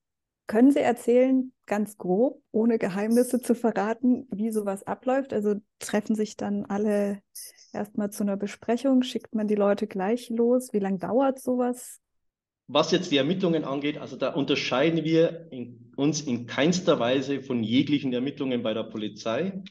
Können 0.48 0.72
Sie 0.72 0.80
erzählen, 0.80 1.54
ganz 1.66 1.98
grob, 1.98 2.42
ohne 2.52 2.78
Geheimnisse 2.78 3.40
zu 3.40 3.56
verraten, 3.56 4.28
wie 4.32 4.52
sowas 4.52 4.84
abläuft? 4.84 5.32
Also 5.32 5.56
treffen 5.80 6.16
sich 6.16 6.36
dann 6.36 6.66
alle 6.66 7.22
erstmal 7.72 8.10
zu 8.10 8.24
einer 8.24 8.36
Besprechung, 8.36 9.04
schickt 9.04 9.34
man 9.34 9.48
die 9.48 9.56
Leute 9.56 9.88
gleich 9.88 10.30
los? 10.30 10.74
Wie 10.74 10.80
lange 10.80 10.98
dauert 10.98 11.40
sowas? 11.40 12.02
Was 12.68 12.92
jetzt 12.92 13.12
die 13.12 13.18
Ermittlungen 13.18 13.64
angeht, 13.64 13.98
also 13.98 14.16
da 14.16 14.34
unterscheiden 14.34 15.04
wir 15.04 15.48
in, 15.52 15.94
uns 15.96 16.22
in 16.22 16.48
keinster 16.48 17.00
Weise 17.00 17.42
von 17.42 17.64
jeglichen 17.64 18.12
Ermittlungen 18.14 18.64
bei 18.64 18.74
der 18.74 18.84
Polizei. 18.84 19.62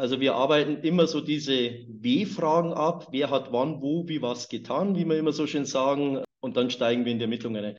Also 0.00 0.18
wir 0.18 0.34
arbeiten 0.34 0.82
immer 0.82 1.06
so 1.06 1.20
diese 1.20 1.72
W-Fragen 1.86 2.72
ab. 2.72 3.08
Wer 3.10 3.28
hat 3.28 3.52
wann, 3.52 3.82
wo, 3.82 4.08
wie 4.08 4.22
was 4.22 4.48
getan, 4.48 4.96
wie 4.96 5.04
wir 5.04 5.18
immer 5.18 5.32
so 5.32 5.46
schön 5.46 5.66
sagen. 5.66 6.24
Und 6.40 6.56
dann 6.56 6.70
steigen 6.70 7.04
wir 7.04 7.12
in 7.12 7.18
die 7.18 7.24
Ermittlungen 7.24 7.62
ein. 7.62 7.76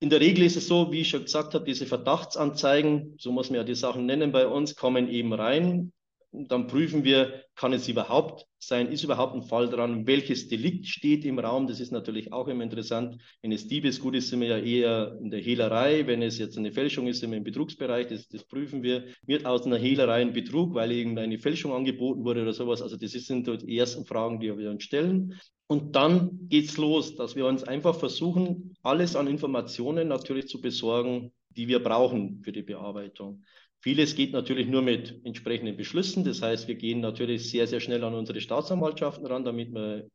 In 0.00 0.10
der 0.10 0.18
Regel 0.18 0.44
ist 0.44 0.56
es 0.56 0.66
so, 0.66 0.90
wie 0.90 1.02
ich 1.02 1.10
schon 1.10 1.22
gesagt 1.22 1.54
habe, 1.54 1.64
diese 1.64 1.86
Verdachtsanzeigen, 1.86 3.14
so 3.18 3.30
muss 3.30 3.50
man 3.50 3.58
ja 3.58 3.64
die 3.64 3.76
Sachen 3.76 4.04
nennen 4.04 4.32
bei 4.32 4.48
uns, 4.48 4.74
kommen 4.74 5.08
eben 5.08 5.32
rein. 5.32 5.92
Dann 6.32 6.68
prüfen 6.68 7.02
wir, 7.02 7.44
kann 7.56 7.72
es 7.72 7.88
überhaupt 7.88 8.46
sein, 8.58 8.92
ist 8.92 9.02
überhaupt 9.02 9.34
ein 9.34 9.42
Fall 9.42 9.68
dran, 9.68 10.06
welches 10.06 10.48
Delikt 10.48 10.86
steht 10.86 11.24
im 11.24 11.40
Raum. 11.40 11.66
Das 11.66 11.80
ist 11.80 11.90
natürlich 11.90 12.32
auch 12.32 12.46
immer 12.46 12.62
interessant. 12.62 13.20
Wenn 13.42 13.50
es 13.50 13.66
Diebesgut 13.66 14.14
ist, 14.14 14.28
sind 14.28 14.40
wir 14.40 14.48
ja 14.48 14.58
eher 14.58 15.18
in 15.20 15.30
der 15.30 15.40
Hehlerei. 15.40 16.06
Wenn 16.06 16.22
es 16.22 16.38
jetzt 16.38 16.56
eine 16.56 16.70
Fälschung 16.70 17.08
ist, 17.08 17.20
sind 17.20 17.30
wir 17.30 17.38
im 17.38 17.44
Betrugsbereich. 17.44 18.06
Das, 18.06 18.28
das 18.28 18.44
prüfen 18.44 18.84
wir. 18.84 19.06
Wird 19.26 19.44
aus 19.44 19.66
einer 19.66 19.78
Hehlerei 19.78 20.20
ein 20.20 20.32
Betrug, 20.32 20.74
weil 20.74 20.92
irgendeine 20.92 21.38
Fälschung 21.38 21.72
angeboten 21.72 22.24
wurde 22.24 22.42
oder 22.42 22.52
sowas. 22.52 22.80
Also 22.80 22.96
das 22.96 23.10
sind 23.10 23.48
die 23.48 23.76
ersten 23.76 24.04
Fragen, 24.04 24.38
die 24.38 24.56
wir 24.56 24.70
uns 24.70 24.84
stellen. 24.84 25.34
Und 25.66 25.96
dann 25.96 26.48
geht's 26.48 26.76
los, 26.76 27.16
dass 27.16 27.34
wir 27.34 27.46
uns 27.46 27.64
einfach 27.64 27.96
versuchen, 27.96 28.76
alles 28.82 29.16
an 29.16 29.26
Informationen 29.26 30.08
natürlich 30.08 30.46
zu 30.46 30.60
besorgen, 30.60 31.32
die 31.50 31.68
wir 31.68 31.82
brauchen 31.82 32.40
für 32.42 32.52
die 32.52 32.62
Bearbeitung. 32.62 33.44
Vieles 33.82 34.14
geht 34.14 34.32
natürlich 34.32 34.68
nur 34.68 34.82
mit 34.82 35.20
entsprechenden 35.24 35.76
Beschlüssen. 35.76 36.22
Das 36.22 36.42
heißt, 36.42 36.68
wir 36.68 36.74
gehen 36.74 37.00
natürlich 37.00 37.50
sehr, 37.50 37.66
sehr 37.66 37.80
schnell 37.80 38.04
an 38.04 38.14
unsere 38.14 38.40
Staatsanwaltschaften 38.40 39.26
ran, 39.26 39.44
damit 39.44 39.72
wir 39.72 40.06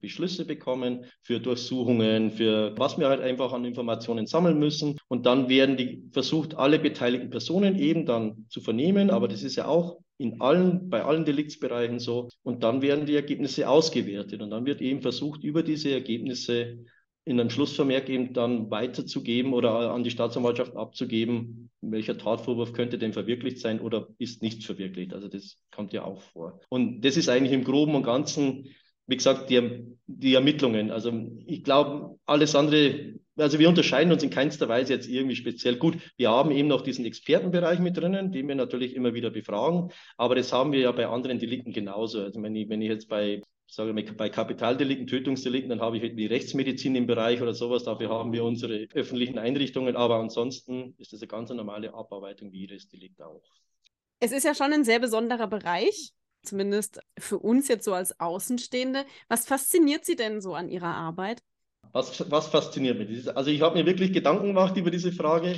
Beschlüsse 0.00 0.44
bekommen 0.44 1.04
für 1.22 1.38
Durchsuchungen, 1.38 2.30
für 2.30 2.74
was 2.78 2.98
wir 2.98 3.08
halt 3.08 3.20
einfach 3.20 3.52
an 3.52 3.64
Informationen 3.64 4.26
sammeln 4.26 4.58
müssen. 4.58 4.98
Und 5.08 5.26
dann 5.26 5.48
werden 5.48 5.76
die 5.76 6.02
versucht, 6.10 6.54
alle 6.56 6.78
beteiligten 6.78 7.30
Personen 7.30 7.78
eben 7.78 8.06
dann 8.06 8.46
zu 8.48 8.60
vernehmen. 8.60 9.10
Aber 9.10 9.28
das 9.28 9.42
ist 9.42 9.56
ja 9.56 9.66
auch 9.66 9.98
in 10.18 10.40
allen, 10.40 10.88
bei 10.88 11.04
allen 11.04 11.24
Deliktsbereichen 11.24 11.98
so. 11.98 12.28
Und 12.42 12.64
dann 12.64 12.82
werden 12.82 13.06
die 13.06 13.14
Ergebnisse 13.14 13.68
ausgewertet. 13.68 14.40
Und 14.40 14.50
dann 14.50 14.66
wird 14.66 14.80
eben 14.80 15.02
versucht, 15.02 15.44
über 15.44 15.62
diese 15.62 15.90
Ergebnisse 15.90 16.78
in 17.24 17.38
einem 17.38 17.50
Schlussvermerk 17.50 18.08
eben 18.08 18.32
dann 18.32 18.70
weiterzugeben 18.70 19.52
oder 19.52 19.92
an 19.92 20.02
die 20.02 20.10
Staatsanwaltschaft 20.10 20.76
abzugeben, 20.76 21.70
welcher 21.80 22.18
Tatvorwurf 22.18 22.72
könnte 22.72 22.98
denn 22.98 23.12
verwirklicht 23.12 23.58
sein 23.58 23.80
oder 23.80 24.08
ist 24.18 24.42
nicht 24.42 24.64
verwirklicht. 24.64 25.14
Also 25.14 25.28
das 25.28 25.58
kommt 25.70 25.92
ja 25.92 26.04
auch 26.04 26.20
vor. 26.20 26.60
Und 26.68 27.02
das 27.02 27.16
ist 27.16 27.28
eigentlich 27.28 27.52
im 27.52 27.64
Groben 27.64 27.94
und 27.94 28.02
Ganzen, 28.02 28.66
wie 29.06 29.16
gesagt, 29.16 29.50
die, 29.50 29.84
die 30.06 30.34
Ermittlungen. 30.34 30.90
Also 30.90 31.12
ich 31.46 31.62
glaube, 31.62 32.18
alles 32.26 32.56
andere, 32.56 33.14
also 33.36 33.60
wir 33.60 33.68
unterscheiden 33.68 34.12
uns 34.12 34.24
in 34.24 34.30
keinster 34.30 34.68
Weise 34.68 34.92
jetzt 34.92 35.08
irgendwie 35.08 35.36
speziell 35.36 35.76
gut. 35.76 35.98
Wir 36.16 36.30
haben 36.30 36.50
eben 36.50 36.68
noch 36.68 36.80
diesen 36.80 37.04
Expertenbereich 37.04 37.78
mit 37.78 37.96
drinnen, 37.96 38.32
den 38.32 38.48
wir 38.48 38.56
natürlich 38.56 38.96
immer 38.96 39.14
wieder 39.14 39.30
befragen, 39.30 39.92
aber 40.16 40.34
das 40.34 40.52
haben 40.52 40.72
wir 40.72 40.80
ja 40.80 40.92
bei 40.92 41.06
anderen 41.06 41.38
Delikten 41.38 41.72
genauso. 41.72 42.22
Also 42.22 42.42
wenn 42.42 42.56
ich, 42.56 42.68
wenn 42.68 42.82
ich 42.82 42.88
jetzt 42.88 43.08
bei 43.08 43.42
sage 43.74 43.92
mal, 43.94 44.02
bei 44.02 44.28
Kapitaldelikten, 44.28 45.06
Tötungsdelikten, 45.06 45.70
dann 45.70 45.80
habe 45.80 45.96
ich 45.96 46.02
halt 46.02 46.18
die 46.18 46.26
Rechtsmedizin 46.26 46.94
im 46.94 47.06
Bereich 47.06 47.40
oder 47.40 47.54
sowas. 47.54 47.84
Dafür 47.84 48.10
haben 48.10 48.32
wir 48.32 48.44
unsere 48.44 48.86
öffentlichen 48.92 49.38
Einrichtungen. 49.38 49.96
Aber 49.96 50.16
ansonsten 50.16 50.94
ist 50.98 51.12
das 51.12 51.20
eine 51.20 51.28
ganz 51.28 51.50
normale 51.50 51.94
Abarbeitung 51.94 52.52
wie 52.52 52.60
jedes 52.60 52.88
Delikt 52.88 53.22
auch. 53.22 53.42
Es 54.20 54.30
ist 54.30 54.44
ja 54.44 54.54
schon 54.54 54.72
ein 54.72 54.84
sehr 54.84 54.98
besonderer 54.98 55.46
Bereich, 55.46 56.12
zumindest 56.42 57.00
für 57.18 57.38
uns 57.38 57.68
jetzt 57.68 57.84
so 57.84 57.94
als 57.94 58.20
Außenstehende. 58.20 59.06
Was 59.28 59.46
fasziniert 59.46 60.04
Sie 60.04 60.16
denn 60.16 60.42
so 60.42 60.54
an 60.54 60.68
Ihrer 60.68 60.94
Arbeit? 60.94 61.42
Was, 61.92 62.30
was 62.30 62.48
fasziniert 62.48 62.98
mich? 62.98 63.34
Also 63.34 63.50
ich 63.50 63.62
habe 63.62 63.78
mir 63.78 63.86
wirklich 63.86 64.12
Gedanken 64.12 64.48
gemacht 64.48 64.76
über 64.76 64.90
diese 64.90 65.12
Frage. 65.12 65.56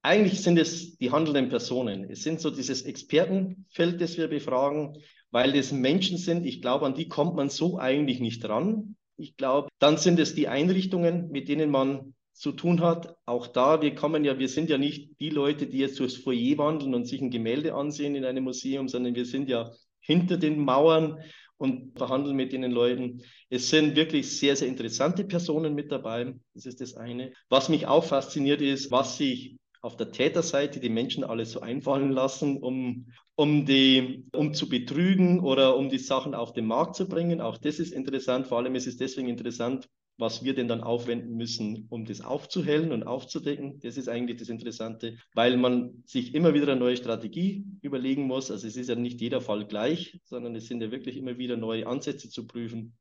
Eigentlich 0.00 0.42
sind 0.42 0.58
es 0.58 0.96
die 0.96 1.10
handelnden 1.10 1.48
Personen. 1.48 2.08
Es 2.08 2.22
sind 2.22 2.40
so 2.40 2.50
dieses 2.50 2.82
Expertenfeld, 2.82 4.00
das 4.00 4.16
wir 4.16 4.28
befragen 4.28 4.96
weil 5.36 5.54
es 5.54 5.70
Menschen 5.70 6.16
sind, 6.16 6.46
ich 6.46 6.62
glaube, 6.62 6.86
an 6.86 6.94
die 6.94 7.08
kommt 7.08 7.36
man 7.36 7.50
so 7.50 7.78
eigentlich 7.78 8.20
nicht 8.20 8.48
ran. 8.48 8.96
Ich 9.18 9.36
glaube, 9.36 9.68
dann 9.78 9.98
sind 9.98 10.18
es 10.18 10.34
die 10.34 10.48
Einrichtungen, 10.48 11.30
mit 11.30 11.50
denen 11.50 11.70
man 11.70 12.14
zu 12.32 12.52
tun 12.52 12.80
hat. 12.80 13.14
Auch 13.26 13.46
da, 13.46 13.82
wir 13.82 13.94
kommen 13.94 14.24
ja, 14.24 14.38
wir 14.38 14.48
sind 14.48 14.70
ja 14.70 14.78
nicht 14.78 15.20
die 15.20 15.28
Leute, 15.28 15.66
die 15.66 15.76
jetzt 15.76 16.00
durchs 16.00 16.16
Foyer 16.16 16.56
wandeln 16.56 16.94
und 16.94 17.04
sich 17.04 17.20
ein 17.20 17.30
Gemälde 17.30 17.74
ansehen 17.74 18.14
in 18.14 18.24
einem 18.24 18.44
Museum, 18.44 18.88
sondern 18.88 19.14
wir 19.14 19.26
sind 19.26 19.50
ja 19.50 19.72
hinter 20.00 20.38
den 20.38 20.58
Mauern 20.58 21.18
und 21.58 21.98
verhandeln 21.98 22.34
mit 22.34 22.54
den 22.54 22.62
Leuten. 22.70 23.20
Es 23.50 23.68
sind 23.68 23.94
wirklich 23.94 24.38
sehr, 24.38 24.56
sehr 24.56 24.68
interessante 24.68 25.22
Personen 25.22 25.74
mit 25.74 25.92
dabei. 25.92 26.32
Das 26.54 26.64
ist 26.64 26.80
das 26.80 26.94
eine. 26.94 27.34
Was 27.50 27.68
mich 27.68 27.86
auch 27.86 28.04
fasziniert 28.04 28.62
ist, 28.62 28.90
was 28.90 29.18
sich 29.18 29.58
auf 29.86 29.96
der 29.96 30.10
Täterseite 30.10 30.80
die 30.80 30.88
Menschen 30.88 31.22
alles 31.22 31.52
so 31.52 31.60
einfallen 31.60 32.10
lassen, 32.10 32.58
um, 32.58 33.06
um, 33.36 33.64
die, 33.64 34.24
um 34.32 34.52
zu 34.52 34.68
betrügen 34.68 35.38
oder 35.38 35.76
um 35.76 35.88
die 35.88 35.98
Sachen 35.98 36.34
auf 36.34 36.52
den 36.52 36.66
Markt 36.66 36.96
zu 36.96 37.08
bringen. 37.08 37.40
Auch 37.40 37.56
das 37.56 37.78
ist 37.78 37.92
interessant. 37.92 38.48
Vor 38.48 38.58
allem 38.58 38.74
ist 38.74 38.88
es 38.88 38.96
deswegen 38.96 39.28
interessant, 39.28 39.88
was 40.18 40.42
wir 40.42 40.54
denn 40.54 40.66
dann 40.66 40.80
aufwenden 40.80 41.36
müssen, 41.36 41.86
um 41.88 42.04
das 42.04 42.20
aufzuhellen 42.20 42.90
und 42.90 43.04
aufzudecken. 43.04 43.78
Das 43.80 43.96
ist 43.96 44.08
eigentlich 44.08 44.38
das 44.38 44.48
Interessante, 44.48 45.18
weil 45.34 45.56
man 45.56 46.02
sich 46.04 46.34
immer 46.34 46.52
wieder 46.52 46.72
eine 46.72 46.80
neue 46.80 46.96
Strategie 46.96 47.64
überlegen 47.80 48.26
muss. 48.26 48.50
Also 48.50 48.66
es 48.66 48.76
ist 48.76 48.88
ja 48.88 48.96
nicht 48.96 49.20
jeder 49.20 49.40
Fall 49.40 49.66
gleich, 49.68 50.18
sondern 50.24 50.56
es 50.56 50.66
sind 50.66 50.82
ja 50.82 50.90
wirklich 50.90 51.16
immer 51.16 51.38
wieder 51.38 51.56
neue 51.56 51.86
Ansätze 51.86 52.28
zu 52.28 52.44
prüfen. 52.48 52.96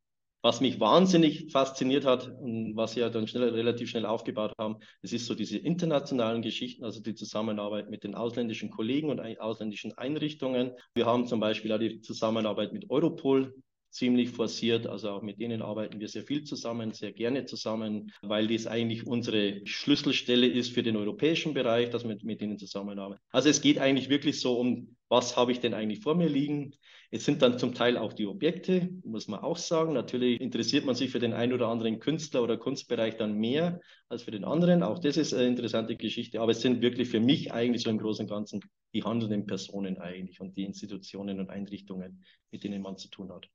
Was 0.45 0.61
mich 0.61 0.79
wahnsinnig 0.79 1.51
fasziniert 1.51 2.05
hat 2.05 2.27
und 2.39 2.75
was 2.75 2.95
wir 2.95 3.09
dann 3.09 3.27
schnell, 3.27 3.49
relativ 3.49 3.89
schnell 3.89 4.05
aufgebaut 4.05 4.53
haben, 4.59 4.77
das 5.01 5.11
ist 5.11 5.25
so 5.25 5.33
diese 5.33 5.57
internationalen 5.57 6.43
Geschichten, 6.43 6.85
also 6.85 7.01
die 7.01 7.15
Zusammenarbeit 7.15 7.89
mit 7.89 8.03
den 8.03 8.13
ausländischen 8.13 8.69
Kollegen 8.69 9.09
und 9.09 9.19
ausländischen 9.39 9.97
Einrichtungen. 9.97 10.73
Wir 10.93 11.07
haben 11.07 11.25
zum 11.25 11.39
Beispiel 11.39 11.71
auch 11.71 11.79
die 11.79 11.99
Zusammenarbeit 11.99 12.73
mit 12.73 12.91
Europol 12.91 13.55
ziemlich 13.95 14.29
forciert. 14.29 14.87
Also 14.87 15.09
auch 15.09 15.21
mit 15.21 15.39
denen 15.39 15.61
arbeiten 15.61 15.99
wir 15.99 16.07
sehr 16.09 16.23
viel 16.23 16.43
zusammen, 16.43 16.91
sehr 16.91 17.13
gerne 17.13 17.45
zusammen, 17.45 18.11
weil 18.21 18.47
dies 18.47 18.67
eigentlich 18.67 19.07
unsere 19.07 19.65
Schlüsselstelle 19.65 20.47
ist 20.47 20.71
für 20.73 20.83
den 20.83 20.97
europäischen 20.97 21.53
Bereich, 21.53 21.89
dass 21.89 22.07
wir 22.07 22.17
mit 22.23 22.41
denen 22.41 22.57
zusammenarbeiten. 22.59 23.21
Also 23.31 23.49
es 23.49 23.61
geht 23.61 23.77
eigentlich 23.77 24.09
wirklich 24.09 24.41
so 24.41 24.59
um, 24.59 24.95
was 25.07 25.37
habe 25.37 25.51
ich 25.51 25.61
denn 25.61 25.73
eigentlich 25.73 26.01
vor 26.01 26.15
mir 26.15 26.27
liegen? 26.27 26.75
Es 27.11 27.23
sind 27.23 27.41
dann 27.41 27.57
zum 27.57 27.73
Teil 27.73 27.97
auch 27.97 28.11
die 28.11 28.25
Objekte, 28.25 28.89
muss 29.05 29.29
man 29.29 29.39
auch 29.39 29.57
sagen. 29.57 29.93
Natürlich 29.93 30.41
interessiert 30.41 30.83
man 30.85 30.95
sich 30.95 31.11
für 31.11 31.19
den 31.19 31.33
einen 31.33 31.53
oder 31.53 31.69
anderen 31.69 31.99
Künstler 31.99 32.43
oder 32.43 32.57
Kunstbereich 32.57 33.15
dann 33.15 33.37
mehr 33.37 33.79
als 34.09 34.23
für 34.23 34.31
den 34.31 34.43
anderen. 34.43 34.83
Auch 34.83 34.99
das 34.99 35.15
ist 35.15 35.33
eine 35.33 35.47
interessante 35.47 35.95
Geschichte. 35.95 36.41
Aber 36.41 36.51
es 36.51 36.61
sind 36.61 36.81
wirklich 36.81 37.07
für 37.07 37.21
mich 37.21 37.53
eigentlich 37.53 37.83
so 37.83 37.89
im 37.89 37.99
Großen 37.99 38.25
und 38.25 38.29
Ganzen 38.29 38.59
die 38.93 39.03
handelnden 39.03 39.45
Personen 39.45 39.97
eigentlich 39.97 40.41
und 40.41 40.57
die 40.57 40.63
Institutionen 40.63 41.39
und 41.39 41.49
Einrichtungen, 41.49 42.25
mit 42.51 42.63
denen 42.63 42.81
man 42.81 42.97
zu 42.97 43.09
tun 43.09 43.31
hat. 43.31 43.47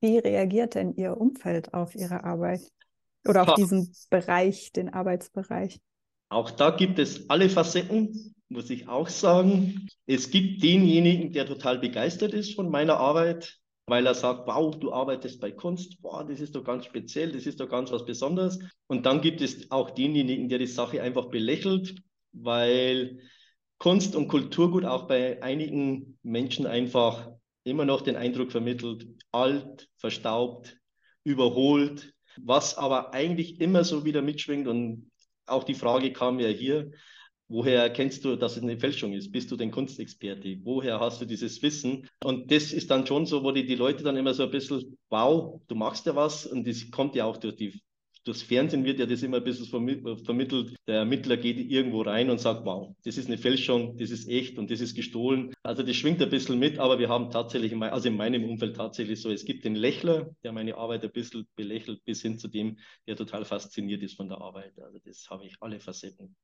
Wie 0.00 0.18
reagiert 0.18 0.74
denn 0.74 0.94
Ihr 0.94 1.16
Umfeld 1.16 1.74
auf 1.74 1.94
Ihre 1.94 2.24
Arbeit 2.24 2.60
oder 3.26 3.42
auf 3.42 3.54
diesen 3.54 3.94
Bereich, 4.10 4.72
den 4.72 4.92
Arbeitsbereich? 4.92 5.80
Auch 6.28 6.50
da 6.50 6.70
gibt 6.70 6.98
es 6.98 7.28
alle 7.30 7.48
Facetten, 7.48 8.34
muss 8.48 8.70
ich 8.70 8.88
auch 8.88 9.08
sagen. 9.08 9.88
Es 10.06 10.30
gibt 10.30 10.62
denjenigen, 10.62 11.32
der 11.32 11.46
total 11.46 11.78
begeistert 11.78 12.34
ist 12.34 12.54
von 12.54 12.70
meiner 12.70 12.96
Arbeit, 12.96 13.58
weil 13.86 14.06
er 14.06 14.14
sagt, 14.14 14.46
wow, 14.46 14.74
du 14.76 14.92
arbeitest 14.92 15.40
bei 15.40 15.52
Kunst, 15.52 15.96
wow, 16.02 16.24
das 16.26 16.40
ist 16.40 16.54
doch 16.54 16.64
ganz 16.64 16.86
speziell, 16.86 17.32
das 17.32 17.46
ist 17.46 17.60
doch 17.60 17.68
ganz 17.68 17.92
was 17.92 18.04
Besonderes. 18.04 18.58
Und 18.86 19.06
dann 19.06 19.20
gibt 19.20 19.40
es 19.40 19.70
auch 19.70 19.90
denjenigen, 19.90 20.48
der 20.48 20.58
die 20.58 20.66
Sache 20.66 21.02
einfach 21.02 21.26
belächelt, 21.26 21.94
weil 22.32 23.20
Kunst 23.78 24.16
und 24.16 24.28
Kulturgut 24.28 24.84
auch 24.84 25.06
bei 25.06 25.42
einigen 25.42 26.18
Menschen 26.22 26.66
einfach 26.66 27.30
immer 27.64 27.84
noch 27.84 28.02
den 28.02 28.16
Eindruck 28.16 28.52
vermittelt, 28.52 29.06
alt, 29.32 29.88
verstaubt, 29.96 30.76
überholt, 31.24 32.14
was 32.36 32.76
aber 32.76 33.14
eigentlich 33.14 33.60
immer 33.60 33.84
so 33.84 34.04
wieder 34.04 34.22
mitschwingt. 34.22 34.68
Und 34.68 35.10
auch 35.46 35.64
die 35.64 35.74
Frage 35.74 36.12
kam 36.12 36.38
ja 36.40 36.48
hier, 36.48 36.90
woher 37.48 37.82
erkennst 37.82 38.24
du, 38.24 38.36
dass 38.36 38.56
es 38.56 38.62
eine 38.62 38.78
Fälschung 38.78 39.12
ist? 39.12 39.32
Bist 39.32 39.50
du 39.50 39.56
denn 39.56 39.70
Kunstexperte? 39.70 40.58
Woher 40.62 41.00
hast 41.00 41.20
du 41.20 41.24
dieses 41.24 41.62
Wissen? 41.62 42.08
Und 42.22 42.50
das 42.50 42.72
ist 42.72 42.90
dann 42.90 43.06
schon 43.06 43.26
so, 43.26 43.42
wo 43.42 43.52
die, 43.52 43.66
die 43.66 43.74
Leute 43.74 44.04
dann 44.04 44.16
immer 44.16 44.34
so 44.34 44.42
ein 44.42 44.50
bisschen, 44.50 44.98
wow, 45.08 45.60
du 45.66 45.74
machst 45.74 46.06
ja 46.06 46.14
was. 46.14 46.46
Und 46.46 46.66
das 46.66 46.90
kommt 46.90 47.14
ja 47.14 47.24
auch 47.24 47.36
durch 47.36 47.56
die 47.56 47.82
durchs 48.24 48.42
Fernsehen 48.42 48.84
wird 48.84 48.98
ja 48.98 49.06
das 49.06 49.22
immer 49.22 49.36
ein 49.36 49.44
bisschen 49.44 49.66
vermittelt. 49.66 50.74
Der 50.86 50.96
Ermittler 50.96 51.36
geht 51.36 51.58
irgendwo 51.58 52.02
rein 52.02 52.30
und 52.30 52.40
sagt, 52.40 52.64
wow, 52.64 52.94
das 53.04 53.18
ist 53.18 53.26
eine 53.26 53.38
Fälschung, 53.38 53.96
das 53.96 54.10
ist 54.10 54.28
echt 54.28 54.58
und 54.58 54.70
das 54.70 54.80
ist 54.80 54.94
gestohlen. 54.94 55.54
Also 55.62 55.82
das 55.82 55.96
schwingt 55.96 56.22
ein 56.22 56.30
bisschen 56.30 56.58
mit, 56.58 56.78
aber 56.78 56.98
wir 56.98 57.08
haben 57.08 57.30
tatsächlich, 57.30 57.74
also 57.74 58.08
in 58.08 58.16
meinem 58.16 58.44
Umfeld 58.44 58.76
tatsächlich 58.76 59.20
so, 59.20 59.30
es 59.30 59.44
gibt 59.44 59.64
den 59.64 59.74
Lächler, 59.74 60.34
der 60.42 60.52
meine 60.52 60.76
Arbeit 60.76 61.04
ein 61.04 61.12
bisschen 61.12 61.46
belächelt, 61.54 62.04
bis 62.04 62.22
hin 62.22 62.38
zu 62.38 62.48
dem, 62.48 62.78
der 63.06 63.16
total 63.16 63.44
fasziniert 63.44 64.02
ist 64.02 64.16
von 64.16 64.28
der 64.28 64.38
Arbeit. 64.38 64.78
Also 64.78 64.98
das 65.04 65.28
habe 65.30 65.44
ich 65.46 65.56
alle 65.60 65.78
Facetten. 65.80 66.34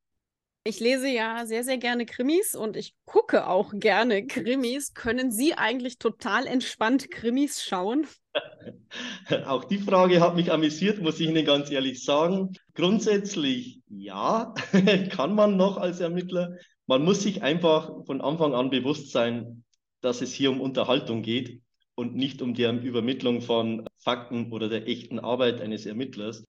Ich 0.63 0.79
lese 0.79 1.09
ja 1.09 1.47
sehr, 1.47 1.65
sehr 1.65 1.79
gerne 1.79 2.05
Krimis 2.05 2.55
und 2.55 2.77
ich 2.77 2.95
gucke 3.07 3.47
auch 3.47 3.73
gerne 3.75 4.27
Krimis. 4.27 4.93
Können 4.93 5.33
Sie 5.33 5.55
eigentlich 5.55 5.99
total 5.99 6.47
entspannt 6.47 7.11
Krimis 7.11 7.63
schauen? 7.63 8.07
Auch 9.47 9.65
die 9.65 9.79
Frage 9.79 10.21
hat 10.21 10.37
mich 10.37 10.53
amüsiert, 10.53 11.01
muss 11.01 11.19
ich 11.19 11.29
Ihnen 11.29 11.47
ganz 11.47 11.71
ehrlich 11.71 12.05
sagen. 12.05 12.53
Grundsätzlich 12.75 13.81
ja, 13.89 14.55
kann 15.11 15.35
man 15.35 15.57
noch 15.57 15.79
als 15.79 16.01
Ermittler. 16.01 16.57
Man 16.87 17.05
muss 17.05 17.23
sich 17.23 17.43
einfach 17.43 18.05
von 18.05 18.21
Anfang 18.21 18.53
an 18.53 18.69
bewusst 18.69 19.13
sein, 19.13 19.65
dass 20.03 20.21
es 20.21 20.35
hier 20.35 20.51
um 20.51 20.61
Unterhaltung 20.61 21.23
geht 21.23 21.63
und 21.95 22.15
nicht 22.15 22.43
um 22.43 22.53
die 22.53 22.65
Übermittlung 22.65 23.41
von 23.41 23.87
Fakten 23.97 24.53
oder 24.53 24.69
der 24.69 24.87
echten 24.87 25.19
Arbeit 25.19 25.63
eines 25.63 25.87
Ermittlers. 25.87 26.45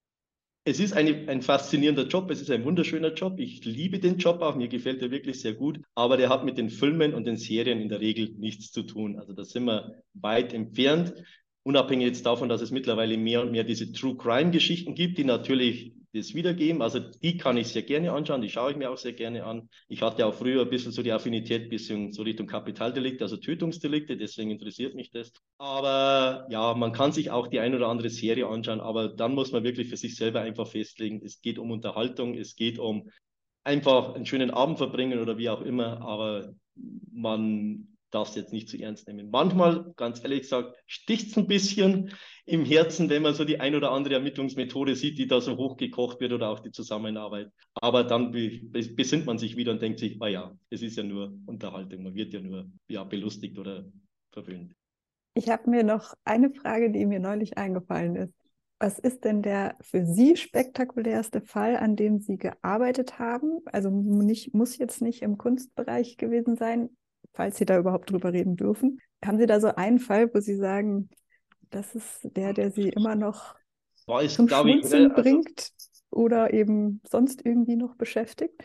Es 0.63 0.79
ist 0.79 0.93
eine, 0.93 1.27
ein 1.27 1.41
faszinierender 1.41 2.05
Job, 2.05 2.29
es 2.29 2.39
ist 2.39 2.51
ein 2.51 2.63
wunderschöner 2.63 3.13
Job. 3.13 3.39
Ich 3.39 3.65
liebe 3.65 3.99
den 3.99 4.17
Job 4.19 4.41
auch, 4.41 4.55
mir 4.55 4.67
gefällt 4.67 5.01
er 5.01 5.09
wirklich 5.09 5.41
sehr 5.41 5.55
gut, 5.55 5.81
aber 5.95 6.17
der 6.17 6.29
hat 6.29 6.45
mit 6.45 6.59
den 6.59 6.69
Filmen 6.69 7.15
und 7.15 7.25
den 7.25 7.37
Serien 7.37 7.81
in 7.81 7.89
der 7.89 7.99
Regel 7.99 8.35
nichts 8.37 8.71
zu 8.71 8.83
tun. 8.83 9.17
Also 9.17 9.33
da 9.33 9.43
sind 9.43 9.65
wir 9.65 10.03
weit 10.13 10.53
entfernt. 10.53 11.15
Unabhängig 11.63 12.07
jetzt 12.07 12.25
davon, 12.25 12.49
dass 12.49 12.61
es 12.61 12.71
mittlerweile 12.71 13.17
mehr 13.17 13.41
und 13.41 13.51
mehr 13.51 13.63
diese 13.63 13.91
True 13.91 14.15
Crime 14.17 14.51
Geschichten 14.51 14.95
gibt, 14.95 15.17
die 15.17 15.23
natürlich 15.23 15.93
das 16.13 16.33
wiedergeben. 16.33 16.81
Also 16.81 16.99
die 16.99 17.37
kann 17.37 17.57
ich 17.57 17.67
sehr 17.67 17.83
gerne 17.83 18.11
anschauen, 18.11 18.41
die 18.41 18.49
schaue 18.49 18.71
ich 18.71 18.77
mir 18.77 18.89
auch 18.89 18.97
sehr 18.97 19.13
gerne 19.13 19.45
an. 19.45 19.69
Ich 19.87 20.01
hatte 20.01 20.25
auch 20.25 20.33
früher 20.33 20.63
ein 20.63 20.69
bisschen 20.69 20.91
so 20.91 21.03
die 21.03 21.11
Affinität 21.11 21.69
bisschen 21.69 22.11
so 22.11 22.23
Richtung 22.23 22.47
Kapitaldelikt, 22.47 23.21
also 23.21 23.37
Tötungsdelikte, 23.37 24.17
deswegen 24.17 24.51
interessiert 24.51 24.95
mich 24.95 25.11
das. 25.11 25.31
Aber 25.57 26.47
ja, 26.49 26.73
man 26.73 26.91
kann 26.91 27.11
sich 27.11 27.31
auch 27.31 27.47
die 27.47 27.59
ein 27.59 27.75
oder 27.75 27.87
andere 27.87 28.09
Serie 28.09 28.47
anschauen, 28.47 28.81
aber 28.81 29.09
dann 29.09 29.35
muss 29.35 29.51
man 29.51 29.63
wirklich 29.63 29.87
für 29.87 29.97
sich 29.97 30.15
selber 30.15 30.41
einfach 30.41 30.67
festlegen, 30.67 31.21
es 31.23 31.41
geht 31.41 31.59
um 31.59 31.71
Unterhaltung, 31.71 32.35
es 32.35 32.55
geht 32.55 32.77
um 32.77 33.09
einfach 33.63 34.15
einen 34.15 34.25
schönen 34.25 34.51
Abend 34.51 34.79
verbringen 34.79 35.19
oder 35.19 35.37
wie 35.37 35.49
auch 35.49 35.61
immer, 35.61 36.01
aber 36.01 36.53
man 37.11 37.87
darfst 38.11 38.35
jetzt 38.35 38.53
nicht 38.53 38.69
zu 38.69 38.77
ernst 38.77 39.07
nehmen. 39.07 39.29
Manchmal, 39.31 39.93
ganz 39.95 40.21
ehrlich 40.21 40.41
gesagt, 40.41 40.75
sticht 40.85 41.31
es 41.31 41.37
ein 41.37 41.47
bisschen 41.47 42.11
im 42.45 42.65
Herzen, 42.65 43.09
wenn 43.09 43.23
man 43.23 43.33
so 43.33 43.45
die 43.45 43.59
ein 43.59 43.75
oder 43.75 43.91
andere 43.91 44.15
Ermittlungsmethode 44.15 44.95
sieht, 44.95 45.17
die 45.17 45.27
da 45.27 45.41
so 45.41 45.57
hochgekocht 45.57 46.19
wird 46.19 46.33
oder 46.33 46.49
auch 46.49 46.59
die 46.59 46.71
Zusammenarbeit. 46.71 47.49
Aber 47.75 48.03
dann 48.03 48.31
besinnt 48.31 49.25
man 49.25 49.37
sich 49.37 49.55
wieder 49.55 49.71
und 49.71 49.81
denkt 49.81 49.99
sich, 49.99 50.21
ah 50.21 50.53
es 50.69 50.81
ist 50.81 50.97
ja 50.97 51.03
nur 51.03 51.33
Unterhaltung, 51.45 52.03
man 52.03 52.15
wird 52.15 52.33
ja 52.33 52.41
nur 52.41 52.69
ja, 52.87 53.03
belustigt 53.03 53.57
oder 53.57 53.85
verwöhnt. 54.31 54.73
Ich 55.33 55.49
habe 55.49 55.69
mir 55.69 55.83
noch 55.83 56.13
eine 56.25 56.51
Frage, 56.51 56.91
die 56.91 57.05
mir 57.05 57.19
neulich 57.19 57.57
eingefallen 57.57 58.15
ist. 58.17 58.33
Was 58.79 58.97
ist 58.97 59.25
denn 59.25 59.43
der 59.43 59.77
für 59.79 60.05
Sie 60.05 60.35
spektakulärste 60.35 61.41
Fall, 61.41 61.77
an 61.77 61.95
dem 61.95 62.19
Sie 62.19 62.37
gearbeitet 62.37 63.19
haben? 63.19 63.59
Also 63.65 63.91
nicht, 63.91 64.55
muss 64.55 64.77
jetzt 64.77 65.01
nicht 65.01 65.21
im 65.21 65.37
Kunstbereich 65.37 66.17
gewesen 66.17 66.57
sein, 66.57 66.89
falls 67.33 67.57
Sie 67.57 67.65
da 67.65 67.77
überhaupt 67.77 68.11
drüber 68.11 68.33
reden 68.33 68.55
dürfen. 68.55 68.99
Haben 69.23 69.37
Sie 69.37 69.45
da 69.45 69.59
so 69.59 69.75
einen 69.75 69.99
Fall, 69.99 70.33
wo 70.33 70.39
Sie 70.39 70.55
sagen, 70.55 71.09
das 71.69 71.95
ist 71.95 72.19
der, 72.23 72.53
der 72.53 72.71
Sie 72.71 72.89
immer 72.89 73.15
noch 73.15 73.55
Weiß, 74.07 74.35
zum 74.35 74.49
Schmunzeln 74.49 75.05
ich, 75.05 75.11
also, 75.11 75.21
bringt 75.21 75.71
oder 76.09 76.53
eben 76.53 77.01
sonst 77.09 77.45
irgendwie 77.45 77.75
noch 77.75 77.95
beschäftigt? 77.95 78.63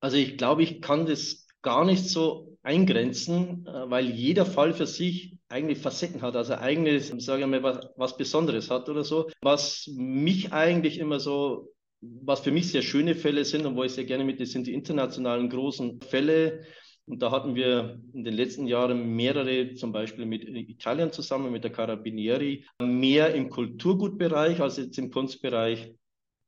Also 0.00 0.16
ich 0.16 0.36
glaube, 0.36 0.62
ich 0.62 0.82
kann 0.82 1.06
das 1.06 1.46
gar 1.62 1.84
nicht 1.84 2.08
so 2.08 2.58
eingrenzen, 2.62 3.66
äh, 3.66 3.90
weil 3.90 4.10
jeder 4.10 4.44
Fall 4.44 4.74
für 4.74 4.86
sich 4.86 5.38
eigentlich 5.48 5.78
Facetten 5.78 6.20
hat, 6.20 6.36
also 6.36 6.54
eigenes, 6.54 7.08
sage 7.24 7.42
ich 7.42 7.48
mal, 7.48 7.62
was, 7.62 7.78
was 7.96 8.16
Besonderes 8.16 8.70
hat 8.70 8.88
oder 8.88 9.04
so. 9.04 9.30
Was 9.40 9.90
mich 9.94 10.52
eigentlich 10.52 10.98
immer 10.98 11.20
so 11.20 11.74
was 12.22 12.40
für 12.40 12.50
mich 12.50 12.70
sehr 12.70 12.82
schöne 12.82 13.14
Fälle 13.14 13.44
sind 13.44 13.66
und 13.66 13.76
wo 13.76 13.84
ich 13.84 13.92
sehr 13.92 14.04
gerne 14.04 14.24
mit, 14.24 14.40
das 14.40 14.50
sind 14.50 14.66
die 14.66 14.74
internationalen 14.74 15.48
großen 15.48 16.00
Fälle, 16.00 16.64
und 17.06 17.20
da 17.20 17.30
hatten 17.30 17.54
wir 17.54 18.00
in 18.14 18.24
den 18.24 18.34
letzten 18.34 18.66
Jahren 18.66 19.14
mehrere, 19.14 19.74
zum 19.74 19.92
Beispiel 19.92 20.24
mit 20.24 20.48
Italien 20.48 21.12
zusammen, 21.12 21.52
mit 21.52 21.62
der 21.62 21.72
Carabinieri, 21.72 22.64
mehr 22.80 23.34
im 23.34 23.50
Kulturgutbereich 23.50 24.60
als 24.60 24.78
jetzt 24.78 24.98
im 24.98 25.10
Kunstbereich. 25.10 25.94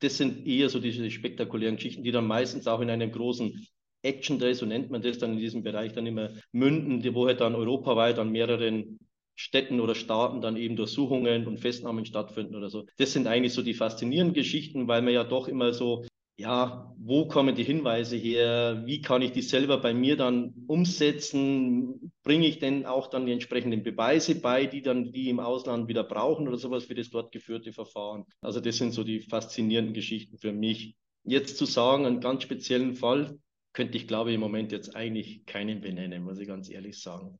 Das 0.01 0.17
sind 0.17 0.47
eher 0.47 0.69
so 0.69 0.79
diese 0.81 1.11
spektakulären 1.11 1.77
Geschichten, 1.77 2.05
die 2.05 2.13
dann 2.13 2.27
meistens 2.27 2.67
auch 2.67 2.81
in 2.81 2.91
einem 2.91 3.13
großen 3.13 3.67
Action 4.03 4.39
Day, 4.39 4.55
so 4.55 4.65
nennt 4.67 4.91
man 4.91 5.03
das 5.03 5.19
dann 5.19 5.33
in 5.33 5.39
diesem 5.39 5.63
Bereich, 5.63 5.93
dann 5.93 6.07
immer 6.07 6.31
münden, 6.53 7.03
wo 7.15 7.27
halt 7.27 7.41
dann 7.41 7.55
europaweit 7.55 8.19
an 8.19 8.31
mehreren 8.31 8.99
Städten 9.35 9.81
oder 9.81 9.95
Staaten 9.95 10.41
dann 10.41 10.57
eben 10.57 10.77
Durchsuchungen 10.77 11.47
und 11.47 11.61
Festnahmen 11.61 12.07
stattfinden 12.07 12.55
oder 12.55 12.71
so. 12.71 12.87
Das 12.97 13.13
sind 13.13 13.27
eigentlich 13.27 13.53
so 13.53 13.63
die 13.63 13.75
faszinierenden 13.75 14.35
Geschichten, 14.35 14.89
weil 14.89 15.03
man 15.03 15.13
ja 15.13 15.25
doch 15.25 15.49
immer 15.49 15.75
so 15.75 16.07
ja, 16.39 16.95
wo 16.99 17.27
kommen 17.27 17.55
die 17.55 17.65
Hinweise 17.65 18.17
her? 18.17 18.83
Wie 18.85 19.01
kann 19.01 19.23
ich 19.23 19.33
die 19.33 19.41
selber 19.41 19.79
bei 19.79 19.95
mir 19.95 20.17
dann 20.17 20.53
umsetzen? 20.67 22.13
Bringe 22.23 22.47
ich 22.47 22.59
denn 22.59 22.85
auch 22.85 23.09
dann 23.09 23.25
die 23.25 23.33
entsprechenden 23.33 23.83
Beweise 23.83 24.35
bei, 24.41 24.67
die 24.67 24.83
dann 24.83 25.13
die 25.13 25.31
im 25.31 25.41
Ausland 25.41 25.89
wieder 25.89 26.05
brauchen 26.05 26.47
oder 26.47 26.59
sowas 26.59 26.85
für 26.85 26.95
das 26.95 27.09
dort 27.09 27.33
geführte 27.33 27.73
Verfahren? 27.73 28.25
Also 28.43 28.61
das 28.61 28.77
sind 28.77 28.93
so 28.93 29.03
die 29.03 29.21
faszinierenden 29.21 29.95
Geschichten 29.95 30.37
für 30.37 30.53
mich. 30.53 30.97
Jetzt 31.25 31.57
zu 31.57 31.65
sagen, 31.65 32.05
einen 32.05 32.21
ganz 32.21 32.43
speziellen 32.43 32.95
Fall, 32.95 33.39
könnte 33.73 33.97
ich 33.97 34.07
glaube 34.07 34.31
ich 34.31 34.35
im 34.35 34.41
Moment 34.41 34.73
jetzt 34.73 34.95
eigentlich 34.95 35.47
keinen 35.47 35.81
benennen, 35.81 36.23
muss 36.23 36.39
ich 36.39 36.49
ganz 36.49 36.69
ehrlich 36.69 37.01
sagen. 37.01 37.39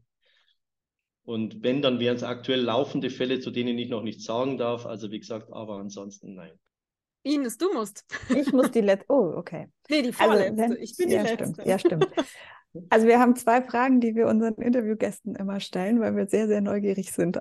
Und 1.25 1.63
wenn, 1.63 1.83
dann 1.83 2.01
wären 2.01 2.17
es 2.17 2.23
aktuell 2.23 2.61
laufende 2.63 3.11
Fälle, 3.11 3.41
zu 3.41 3.51
denen 3.51 3.79
ich 3.79 3.91
noch 3.91 4.03
nichts 4.03 4.25
sagen 4.25 4.57
darf. 4.57 4.87
Also 4.87 5.11
wie 5.11 5.19
gesagt, 5.19 5.53
aber 5.53 5.77
ansonsten 5.77 6.35
nein. 6.35 6.59
Ines, 7.27 7.59
du 7.59 7.73
musst. 7.73 8.05
Ich 8.35 8.53
muss 8.53 8.71
die 8.71 8.81
letzte. 8.81 9.07
Oh, 9.13 9.33
okay. 9.37 9.69
Nee, 9.89 10.03
die 10.03 10.09
also, 10.09 10.25
vorletzte. 10.25 10.63
Also, 10.63 10.77
ich 10.77 10.97
bin 10.97 11.11
ja, 11.11 11.23
die 11.23 11.29
letzte. 11.29 11.45
Stimmt. 11.45 11.67
Ja, 11.67 11.79
stimmt. 11.79 12.09
Also 12.91 13.07
wir 13.07 13.19
haben 13.19 13.37
zwei 13.37 13.63
Fragen, 13.63 14.01
die 14.01 14.15
wir 14.15 14.27
unseren 14.27 14.57
Interviewgästen 14.57 15.35
immer 15.35 15.61
stellen, 15.61 15.99
weil 16.01 16.15
wir 16.15 16.27
sehr, 16.27 16.47
sehr 16.47 16.61
neugierig 16.61 17.11
sind. 17.11 17.41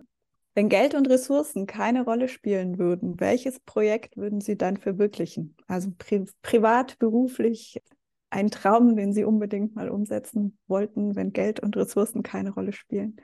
Wenn 0.53 0.69
Geld 0.69 0.95
und 0.95 1.09
Ressourcen 1.09 1.65
keine 1.67 2.05
Rolle 2.05 2.29
spielen 2.29 2.77
würden, 2.77 3.19
welches 3.19 3.59
Projekt 3.59 4.15
würden 4.15 4.39
Sie 4.39 4.57
dann 4.57 4.77
verwirklichen? 4.77 5.55
Also 5.67 5.91
pri 5.97 6.25
privat, 6.41 6.97
beruflich, 6.99 7.81
ein 8.29 8.49
Traum, 8.49 8.95
den 8.95 9.11
Sie 9.11 9.25
unbedingt 9.25 9.75
mal 9.75 9.89
umsetzen 9.89 10.57
wollten, 10.67 11.15
wenn 11.15 11.33
Geld 11.33 11.59
und 11.59 11.75
Ressourcen 11.75 12.23
keine 12.23 12.51
Rolle 12.51 12.71
spielen? 12.71 13.17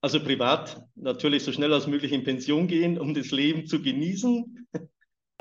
Also 0.00 0.18
privat 0.18 0.84
natürlich 0.96 1.44
so 1.44 1.52
schnell 1.52 1.72
als 1.72 1.86
möglich 1.86 2.10
in 2.10 2.24
Pension 2.24 2.66
gehen, 2.66 2.98
um 2.98 3.14
das 3.14 3.30
Leben 3.30 3.66
zu 3.66 3.80
genießen. 3.80 4.66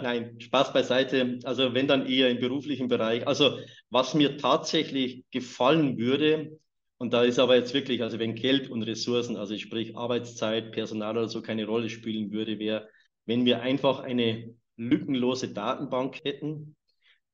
Nein, 0.02 0.40
Spaß 0.40 0.74
beiseite. 0.74 1.40
Also 1.44 1.74
wenn 1.74 1.88
dann 1.88 2.06
eher 2.08 2.30
im 2.30 2.40
beruflichen 2.40 2.88
Bereich. 2.88 3.28
Also 3.28 3.60
was 3.90 4.14
mir 4.14 4.38
tatsächlich 4.38 5.24
gefallen 5.32 5.98
würde, 5.98 6.60
und 6.98 7.14
da 7.14 7.24
ist 7.24 7.40
aber 7.40 7.56
jetzt 7.56 7.74
wirklich, 7.74 8.04
also 8.04 8.20
wenn 8.20 8.36
Geld 8.36 8.70
und 8.70 8.84
Ressourcen, 8.84 9.36
also 9.36 9.58
sprich 9.58 9.96
Arbeitszeit, 9.96 10.72
Personal 10.72 11.18
oder 11.18 11.30
so 11.30 11.42
keine 11.42 11.66
Rolle 11.66 11.90
spielen 11.90 12.32
würde, 12.32 12.60
wäre, 12.60 12.88
wenn 13.26 13.46
wir 13.46 13.62
einfach 13.62 14.02
eine 14.02 14.56
lückenlose 14.78 15.54
Datenbank 15.54 16.24
hätten, 16.24 16.76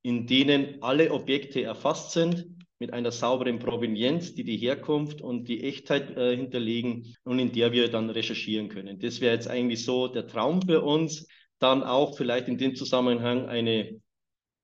in 0.04 0.26
denen 0.26 0.82
alle 0.82 1.12
Objekte 1.12 1.64
erfasst 1.64 2.12
sind 2.12 2.48
mit 2.80 2.94
einer 2.94 3.12
sauberen 3.12 3.60
Provenienz, 3.60 4.36
die 4.36 4.44
die 4.44 4.58
Herkunft 4.58 5.22
und 5.22 5.48
die 5.48 5.64
Echtheit 5.64 6.16
äh, 6.16 6.36
hinterlegen 6.36 7.16
und 7.24 7.40
in 7.40 7.52
der 7.52 7.72
wir 7.72 7.90
dann 7.90 8.10
recherchieren 8.10 8.70
können. 8.70 9.00
Das 9.00 9.20
wäre 9.20 9.34
jetzt 9.34 9.50
eigentlich 9.50 9.84
so 9.84 10.08
der 10.08 10.28
Traum 10.28 10.62
für 10.62 10.82
uns. 10.82 11.28
Dann 11.60 11.84
auch 11.84 12.16
vielleicht 12.18 12.48
in 12.48 12.58
dem 12.58 12.76
Zusammenhang 12.76 13.48
eine 13.48 14.00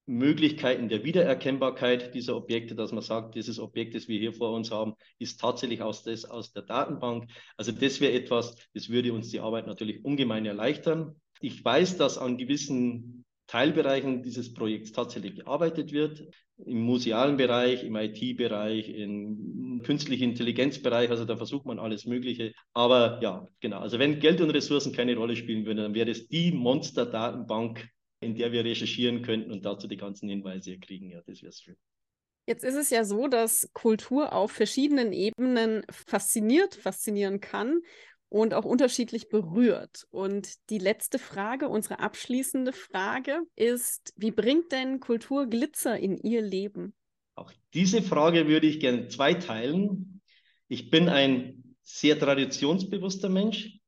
Möglichkeiten 0.06 0.90
der 0.90 1.04
Wiedererkennbarkeit 1.06 2.14
dieser 2.14 2.36
Objekte, 2.36 2.76
dass 2.76 2.92
man 2.92 3.04
sagt, 3.04 3.36
dieses 3.36 3.58
Objekt, 3.60 3.96
das 3.96 4.08
wir 4.08 4.20
hier 4.20 4.34
vor 4.34 4.52
uns 4.52 4.70
haben, 4.70 4.96
ist 5.18 5.40
tatsächlich 5.40 5.82
aus, 5.82 6.04
des, 6.04 6.26
aus 6.26 6.52
der 6.52 6.64
Datenbank. 6.64 7.30
Also 7.56 7.72
das 7.72 8.02
wäre 8.02 8.12
etwas, 8.14 8.56
das 8.74 8.90
würde 8.90 9.14
uns 9.14 9.30
die 9.30 9.40
Arbeit 9.40 9.66
natürlich 9.66 10.04
ungemein 10.04 10.46
erleichtern. 10.46 11.16
Ich 11.40 11.64
weiß, 11.64 11.98
dass 11.98 12.18
an 12.18 12.38
gewissen 12.38 13.23
Teilbereichen 13.48 14.24
dieses 14.24 14.54
Projekts 14.54 14.92
tatsächlich 14.92 15.36
gearbeitet 15.36 15.92
wird. 15.92 16.24
Im 16.66 16.82
musealen 16.82 17.38
Bereich, 17.38 17.84
im 17.84 17.96
IT-Bereich, 17.96 18.90
im 18.90 19.82
künstlichen 19.84 20.30
Intelligenzbereich, 20.30 21.10
also 21.10 21.26
da 21.26 21.36
versucht 21.36 21.66
man 21.66 21.80
alles 21.80 22.06
Mögliche. 22.06 22.54
Aber 22.74 23.20
ja, 23.22 23.48
genau. 23.60 23.80
Also 23.80 24.00
wenn 24.00 24.20
Geld 24.20 24.40
und 24.40 24.52
Ressourcen 24.52 24.94
keine 24.94 25.16
Rolle 25.16 25.36
spielen 25.36 25.66
würden, 25.66 25.80
dann 25.80 25.94
wäre 25.94 26.12
es 26.12 26.28
die 26.28 26.52
Monster-Datenbank 26.52 27.90
in 28.24 28.36
der 28.36 28.52
wir 28.52 28.64
recherchieren 28.64 29.22
könnten 29.22 29.52
und 29.52 29.66
dazu 29.66 29.88
die 29.88 29.98
ganzen 29.98 30.30
Hinweise 30.30 30.80
kriegen. 30.80 31.12
Ja, 31.12 31.22
das 31.28 31.44
wäre 31.44 31.54
schön. 31.54 31.78
Jetzt 32.46 32.64
ist 32.64 32.76
es 32.76 32.90
ja 32.90 33.06
so, 33.06 33.28
dass 33.28 33.70
Kultur 33.74 34.34
auf 34.34 34.52
verschiedenen 34.52 35.14
Ebenen 35.14 35.84
fasziniert, 35.90 36.76
faszinieren 36.76 37.40
kann 37.40 37.82
und 38.34 38.56
auch 38.56 38.66
unterschiedlich 38.66 39.30
berührt. 39.30 40.08
Und 40.10 40.70
die 40.72 40.80
letzte 40.80 41.20
Frage, 41.20 41.70
unsere 41.70 42.00
abschließende 42.00 42.74
Frage 42.74 43.42
ist, 43.56 44.12
wie 44.18 44.32
bringt 44.32 44.72
denn 44.72 45.00
Kultur 45.00 45.46
Glitzer 45.46 46.00
in 46.00 46.18
Ihr 46.18 46.42
Leben? 46.42 46.96
Auch 47.36 47.52
diese 47.76 48.02
Frage 48.02 48.48
würde 48.48 48.66
ich 48.66 48.80
gerne 48.80 49.08
zweiteilen. 49.08 50.20
Ich 50.68 50.90
bin 50.90 51.10
ein 51.10 51.76
sehr 51.84 52.18
traditionsbewusster 52.18 53.30
Mensch 53.30 53.80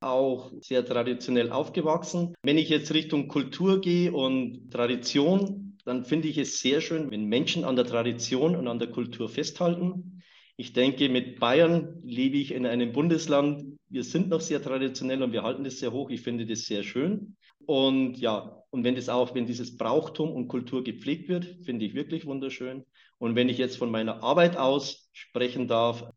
auch 0.00 0.52
sehr 0.60 0.84
traditionell 0.84 1.50
aufgewachsen. 1.50 2.34
Wenn 2.42 2.58
ich 2.58 2.68
jetzt 2.68 2.92
Richtung 2.92 3.26
Kultur 3.26 3.80
gehe 3.80 4.12
und 4.12 4.70
Tradition, 4.70 5.78
dann 5.86 6.04
finde 6.04 6.28
ich 6.28 6.36
es 6.36 6.60
sehr 6.60 6.82
schön, 6.82 7.10
wenn 7.10 7.24
Menschen 7.24 7.64
an 7.64 7.74
der 7.74 7.86
Tradition 7.86 8.54
und 8.54 8.68
an 8.68 8.78
der 8.78 8.90
Kultur 8.90 9.30
festhalten. 9.30 10.22
Ich 10.56 10.72
denke, 10.72 11.08
mit 11.08 11.40
Bayern 11.40 12.00
lebe 12.04 12.36
ich 12.36 12.52
in 12.52 12.66
einem 12.66 12.92
Bundesland. 12.92 13.78
Wir 13.88 14.04
sind 14.04 14.28
noch 14.28 14.40
sehr 14.40 14.62
traditionell 14.62 15.22
und 15.22 15.32
wir 15.32 15.42
halten 15.42 15.64
das 15.64 15.78
sehr 15.78 15.92
hoch. 15.92 16.10
Ich 16.10 16.22
finde 16.22 16.46
das 16.46 16.62
sehr 16.62 16.82
schön. 16.82 17.36
Und 17.66 18.16
ja, 18.18 18.62
und 18.70 18.84
wenn 18.84 18.94
das 18.94 19.08
auch, 19.08 19.34
wenn 19.34 19.46
dieses 19.46 19.76
Brauchtum 19.76 20.30
und 20.30 20.48
Kultur 20.48 20.84
gepflegt 20.84 21.28
wird, 21.28 21.58
finde 21.64 21.84
ich 21.84 21.94
wirklich 21.94 22.26
wunderschön. 22.26 22.84
Und 23.18 23.34
wenn 23.34 23.48
ich 23.48 23.58
jetzt 23.58 23.78
von 23.78 23.90
meiner 23.90 24.22
Arbeit 24.22 24.56
aus 24.56 25.08
sprechen 25.12 25.66
darf, 25.66 26.10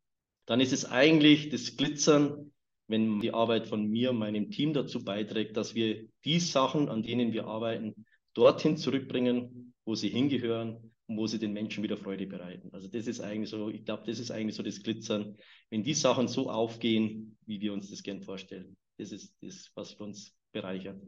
dann 0.45 0.59
ist 0.59 0.73
es 0.73 0.85
eigentlich 0.85 1.49
das 1.49 1.75
Glitzern 1.75 2.51
wenn 2.87 3.19
die 3.19 3.33
Arbeit 3.33 3.67
von 3.67 3.85
mir 3.87 4.11
und 4.11 4.17
meinem 4.17 4.49
Team 4.49 4.73
dazu 4.73 5.03
beiträgt, 5.03 5.57
dass 5.57 5.75
wir 5.75 6.07
die 6.23 6.39
Sachen, 6.39 6.89
an 6.89 7.03
denen 7.03 7.33
wir 7.33 7.45
arbeiten, 7.45 8.05
dorthin 8.33 8.77
zurückbringen, 8.77 9.73
wo 9.85 9.95
sie 9.95 10.09
hingehören 10.09 10.93
wo 11.07 11.25
sie 11.25 11.39
den 11.39 11.53
Menschen 11.53 11.83
wieder 11.83 11.97
Freude 11.97 12.27
bereiten. 12.27 12.69
Also 12.73 12.87
das 12.87 13.07
ist 13.07 13.21
eigentlich 13.21 13.49
so, 13.49 13.69
ich 13.69 13.85
glaube, 13.85 14.03
das 14.05 14.19
ist 14.19 14.31
eigentlich 14.31 14.55
so 14.55 14.63
das 14.63 14.83
Glitzern, 14.83 15.37
wenn 15.69 15.83
die 15.83 15.93
Sachen 15.93 16.27
so 16.27 16.49
aufgehen, 16.49 17.37
wie 17.45 17.61
wir 17.61 17.73
uns 17.73 17.89
das 17.89 18.03
gern 18.03 18.21
vorstellen. 18.21 18.75
Das 18.97 19.11
ist 19.11 19.33
das, 19.41 19.71
was 19.75 19.93
uns 19.93 20.35
bereichert. 20.51 21.01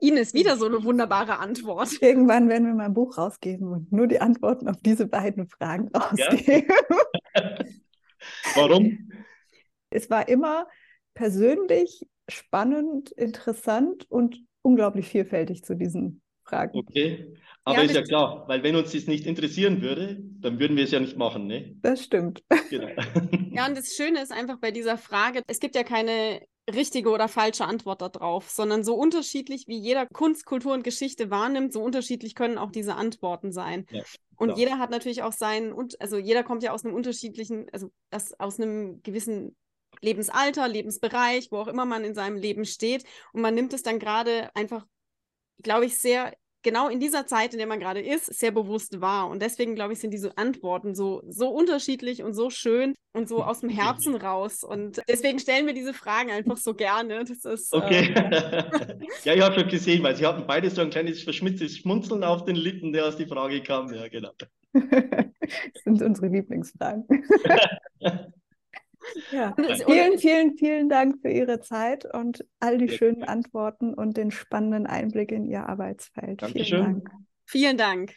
Ines, 0.00 0.32
wieder 0.32 0.56
so 0.56 0.66
eine 0.66 0.82
wunderbare 0.82 1.38
Antwort. 1.38 1.90
Irgendwann 2.02 2.48
werden 2.48 2.66
wir 2.66 2.74
mal 2.74 2.86
ein 2.86 2.94
Buch 2.94 3.16
rausgeben 3.18 3.68
und 3.68 3.92
nur 3.92 4.06
die 4.06 4.20
Antworten 4.20 4.68
auf 4.68 4.80
diese 4.80 5.06
beiden 5.06 5.48
Fragen 5.48 5.88
rausgeben. 5.88 6.68
Ja? 7.34 7.58
Warum? 8.54 9.10
Es 9.90 10.10
war 10.10 10.28
immer 10.28 10.66
persönlich 11.14 12.06
spannend, 12.28 13.10
interessant 13.12 14.06
und 14.10 14.40
unglaublich 14.62 15.08
vielfältig 15.08 15.64
zu 15.64 15.74
diesen 15.74 16.22
Fragen. 16.44 16.76
Okay, 16.78 17.34
aber 17.64 17.78
ja, 17.78 17.84
ist 17.84 17.94
ja 17.94 18.02
klar, 18.02 18.44
weil 18.48 18.62
wenn 18.62 18.76
uns 18.76 18.92
das 18.92 19.06
nicht 19.06 19.26
interessieren 19.26 19.82
würde, 19.82 20.18
dann 20.40 20.58
würden 20.58 20.76
wir 20.76 20.84
es 20.84 20.90
ja 20.90 21.00
nicht 21.00 21.16
machen, 21.16 21.46
ne? 21.46 21.76
Das 21.82 22.04
stimmt. 22.04 22.42
Genau. 22.70 22.88
Ja, 23.50 23.66
und 23.66 23.76
das 23.76 23.94
Schöne 23.96 24.22
ist 24.22 24.30
einfach 24.30 24.58
bei 24.58 24.70
dieser 24.70 24.96
Frage, 24.96 25.42
es 25.48 25.58
gibt 25.58 25.74
ja 25.74 25.82
keine 25.82 26.40
richtige 26.72 27.10
oder 27.10 27.26
falsche 27.26 27.64
Antwort 27.64 28.02
darauf, 28.02 28.50
sondern 28.50 28.84
so 28.84 28.94
unterschiedlich 28.94 29.64
wie 29.66 29.78
jeder 29.78 30.06
Kunst, 30.06 30.44
Kultur 30.44 30.74
und 30.74 30.84
Geschichte 30.84 31.28
wahrnimmt, 31.30 31.72
so 31.72 31.82
unterschiedlich 31.82 32.36
können 32.36 32.56
auch 32.56 32.70
diese 32.70 32.94
Antworten 32.94 33.50
sein. 33.50 33.86
Ja, 33.90 34.02
und 34.36 34.56
jeder 34.56 34.78
hat 34.78 34.90
natürlich 34.90 35.22
auch 35.22 35.32
seinen, 35.32 35.74
also 35.98 36.16
jeder 36.16 36.44
kommt 36.44 36.62
ja 36.62 36.72
aus 36.72 36.84
einem 36.84 36.94
unterschiedlichen, 36.94 37.66
also 37.72 37.90
das, 38.10 38.38
aus 38.38 38.60
einem 38.60 39.02
gewissen 39.02 39.56
Lebensalter, 40.00 40.68
Lebensbereich, 40.68 41.50
wo 41.50 41.58
auch 41.58 41.66
immer 41.66 41.84
man 41.84 42.04
in 42.04 42.14
seinem 42.14 42.36
Leben 42.36 42.64
steht. 42.64 43.04
Und 43.32 43.42
man 43.42 43.54
nimmt 43.54 43.72
es 43.72 43.82
dann 43.82 43.98
gerade 43.98 44.54
einfach, 44.54 44.86
glaube 45.60 45.86
ich, 45.86 45.98
sehr 45.98 46.34
genau 46.62 46.88
in 46.88 47.00
dieser 47.00 47.26
Zeit, 47.26 47.52
in 47.52 47.58
der 47.58 47.66
man 47.66 47.80
gerade 47.80 48.00
ist, 48.00 48.26
sehr 48.26 48.50
bewusst 48.50 49.00
wahr. 49.00 49.28
Und 49.28 49.42
deswegen, 49.42 49.74
glaube 49.74 49.92
ich, 49.92 50.00
sind 50.00 50.12
diese 50.12 50.36
Antworten 50.36 50.94
so, 50.94 51.22
so 51.28 51.48
unterschiedlich 51.50 52.22
und 52.22 52.34
so 52.34 52.50
schön 52.50 52.94
und 53.12 53.28
so 53.28 53.42
aus 53.42 53.60
dem 53.60 53.68
Herzen 53.68 54.14
raus. 54.16 54.64
Und 54.64 55.00
deswegen 55.08 55.38
stellen 55.38 55.66
wir 55.66 55.74
diese 55.74 55.94
Fragen 55.94 56.30
einfach 56.30 56.56
so 56.56 56.74
gerne. 56.74 57.24
Das 57.24 57.44
ist, 57.44 57.72
okay. 57.72 58.14
Ähm... 58.14 59.02
ja, 59.24 59.32
ich 59.34 59.40
habe 59.40 59.60
schon 59.60 59.68
gesehen, 59.68 60.02
weil 60.02 60.16
sie 60.16 60.26
hatten 60.26 60.46
beide 60.46 60.70
so 60.70 60.80
ein 60.82 60.90
kleines 60.90 61.22
verschmitztes 61.22 61.78
Schmunzeln 61.78 62.24
auf 62.24 62.44
den 62.44 62.56
Lippen, 62.56 62.92
der 62.92 63.06
aus 63.06 63.16
die 63.16 63.26
Frage 63.26 63.62
kam. 63.62 63.92
Ja, 63.92 64.08
genau. 64.08 64.32
das 64.72 65.82
sind 65.84 66.02
unsere 66.02 66.28
Lieblingsfragen. 66.28 67.06
Ja. 69.32 69.54
Vielen, 69.86 70.18
vielen, 70.18 70.56
vielen 70.56 70.88
Dank 70.88 71.20
für 71.20 71.30
Ihre 71.30 71.60
Zeit 71.60 72.06
und 72.12 72.44
all 72.60 72.78
die 72.78 72.88
schönen 72.88 73.22
Antworten 73.24 73.94
und 73.94 74.16
den 74.16 74.30
spannenden 74.30 74.86
Einblick 74.86 75.32
in 75.32 75.44
Ihr 75.44 75.68
Arbeitsfeld. 75.68 76.42
Dankeschön. 76.42 76.64
Vielen 76.64 76.82
Dank. 76.82 77.10
Vielen 77.46 77.76
Dank. 77.76 78.14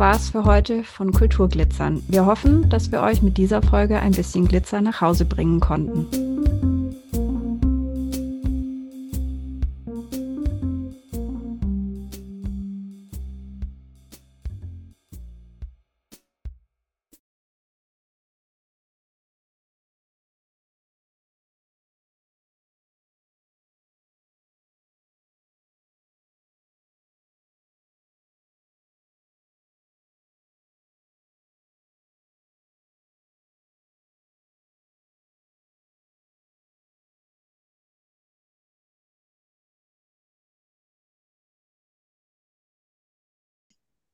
War's 0.00 0.30
für 0.30 0.46
heute 0.46 0.82
von 0.82 1.12
Kulturglitzern. 1.12 2.02
Wir 2.08 2.24
hoffen, 2.24 2.70
dass 2.70 2.90
wir 2.90 3.02
euch 3.02 3.20
mit 3.20 3.36
dieser 3.36 3.60
Folge 3.60 4.00
ein 4.00 4.12
bisschen 4.12 4.48
Glitzer 4.48 4.80
nach 4.80 5.02
Hause 5.02 5.26
bringen 5.26 5.60
konnten. 5.60 6.29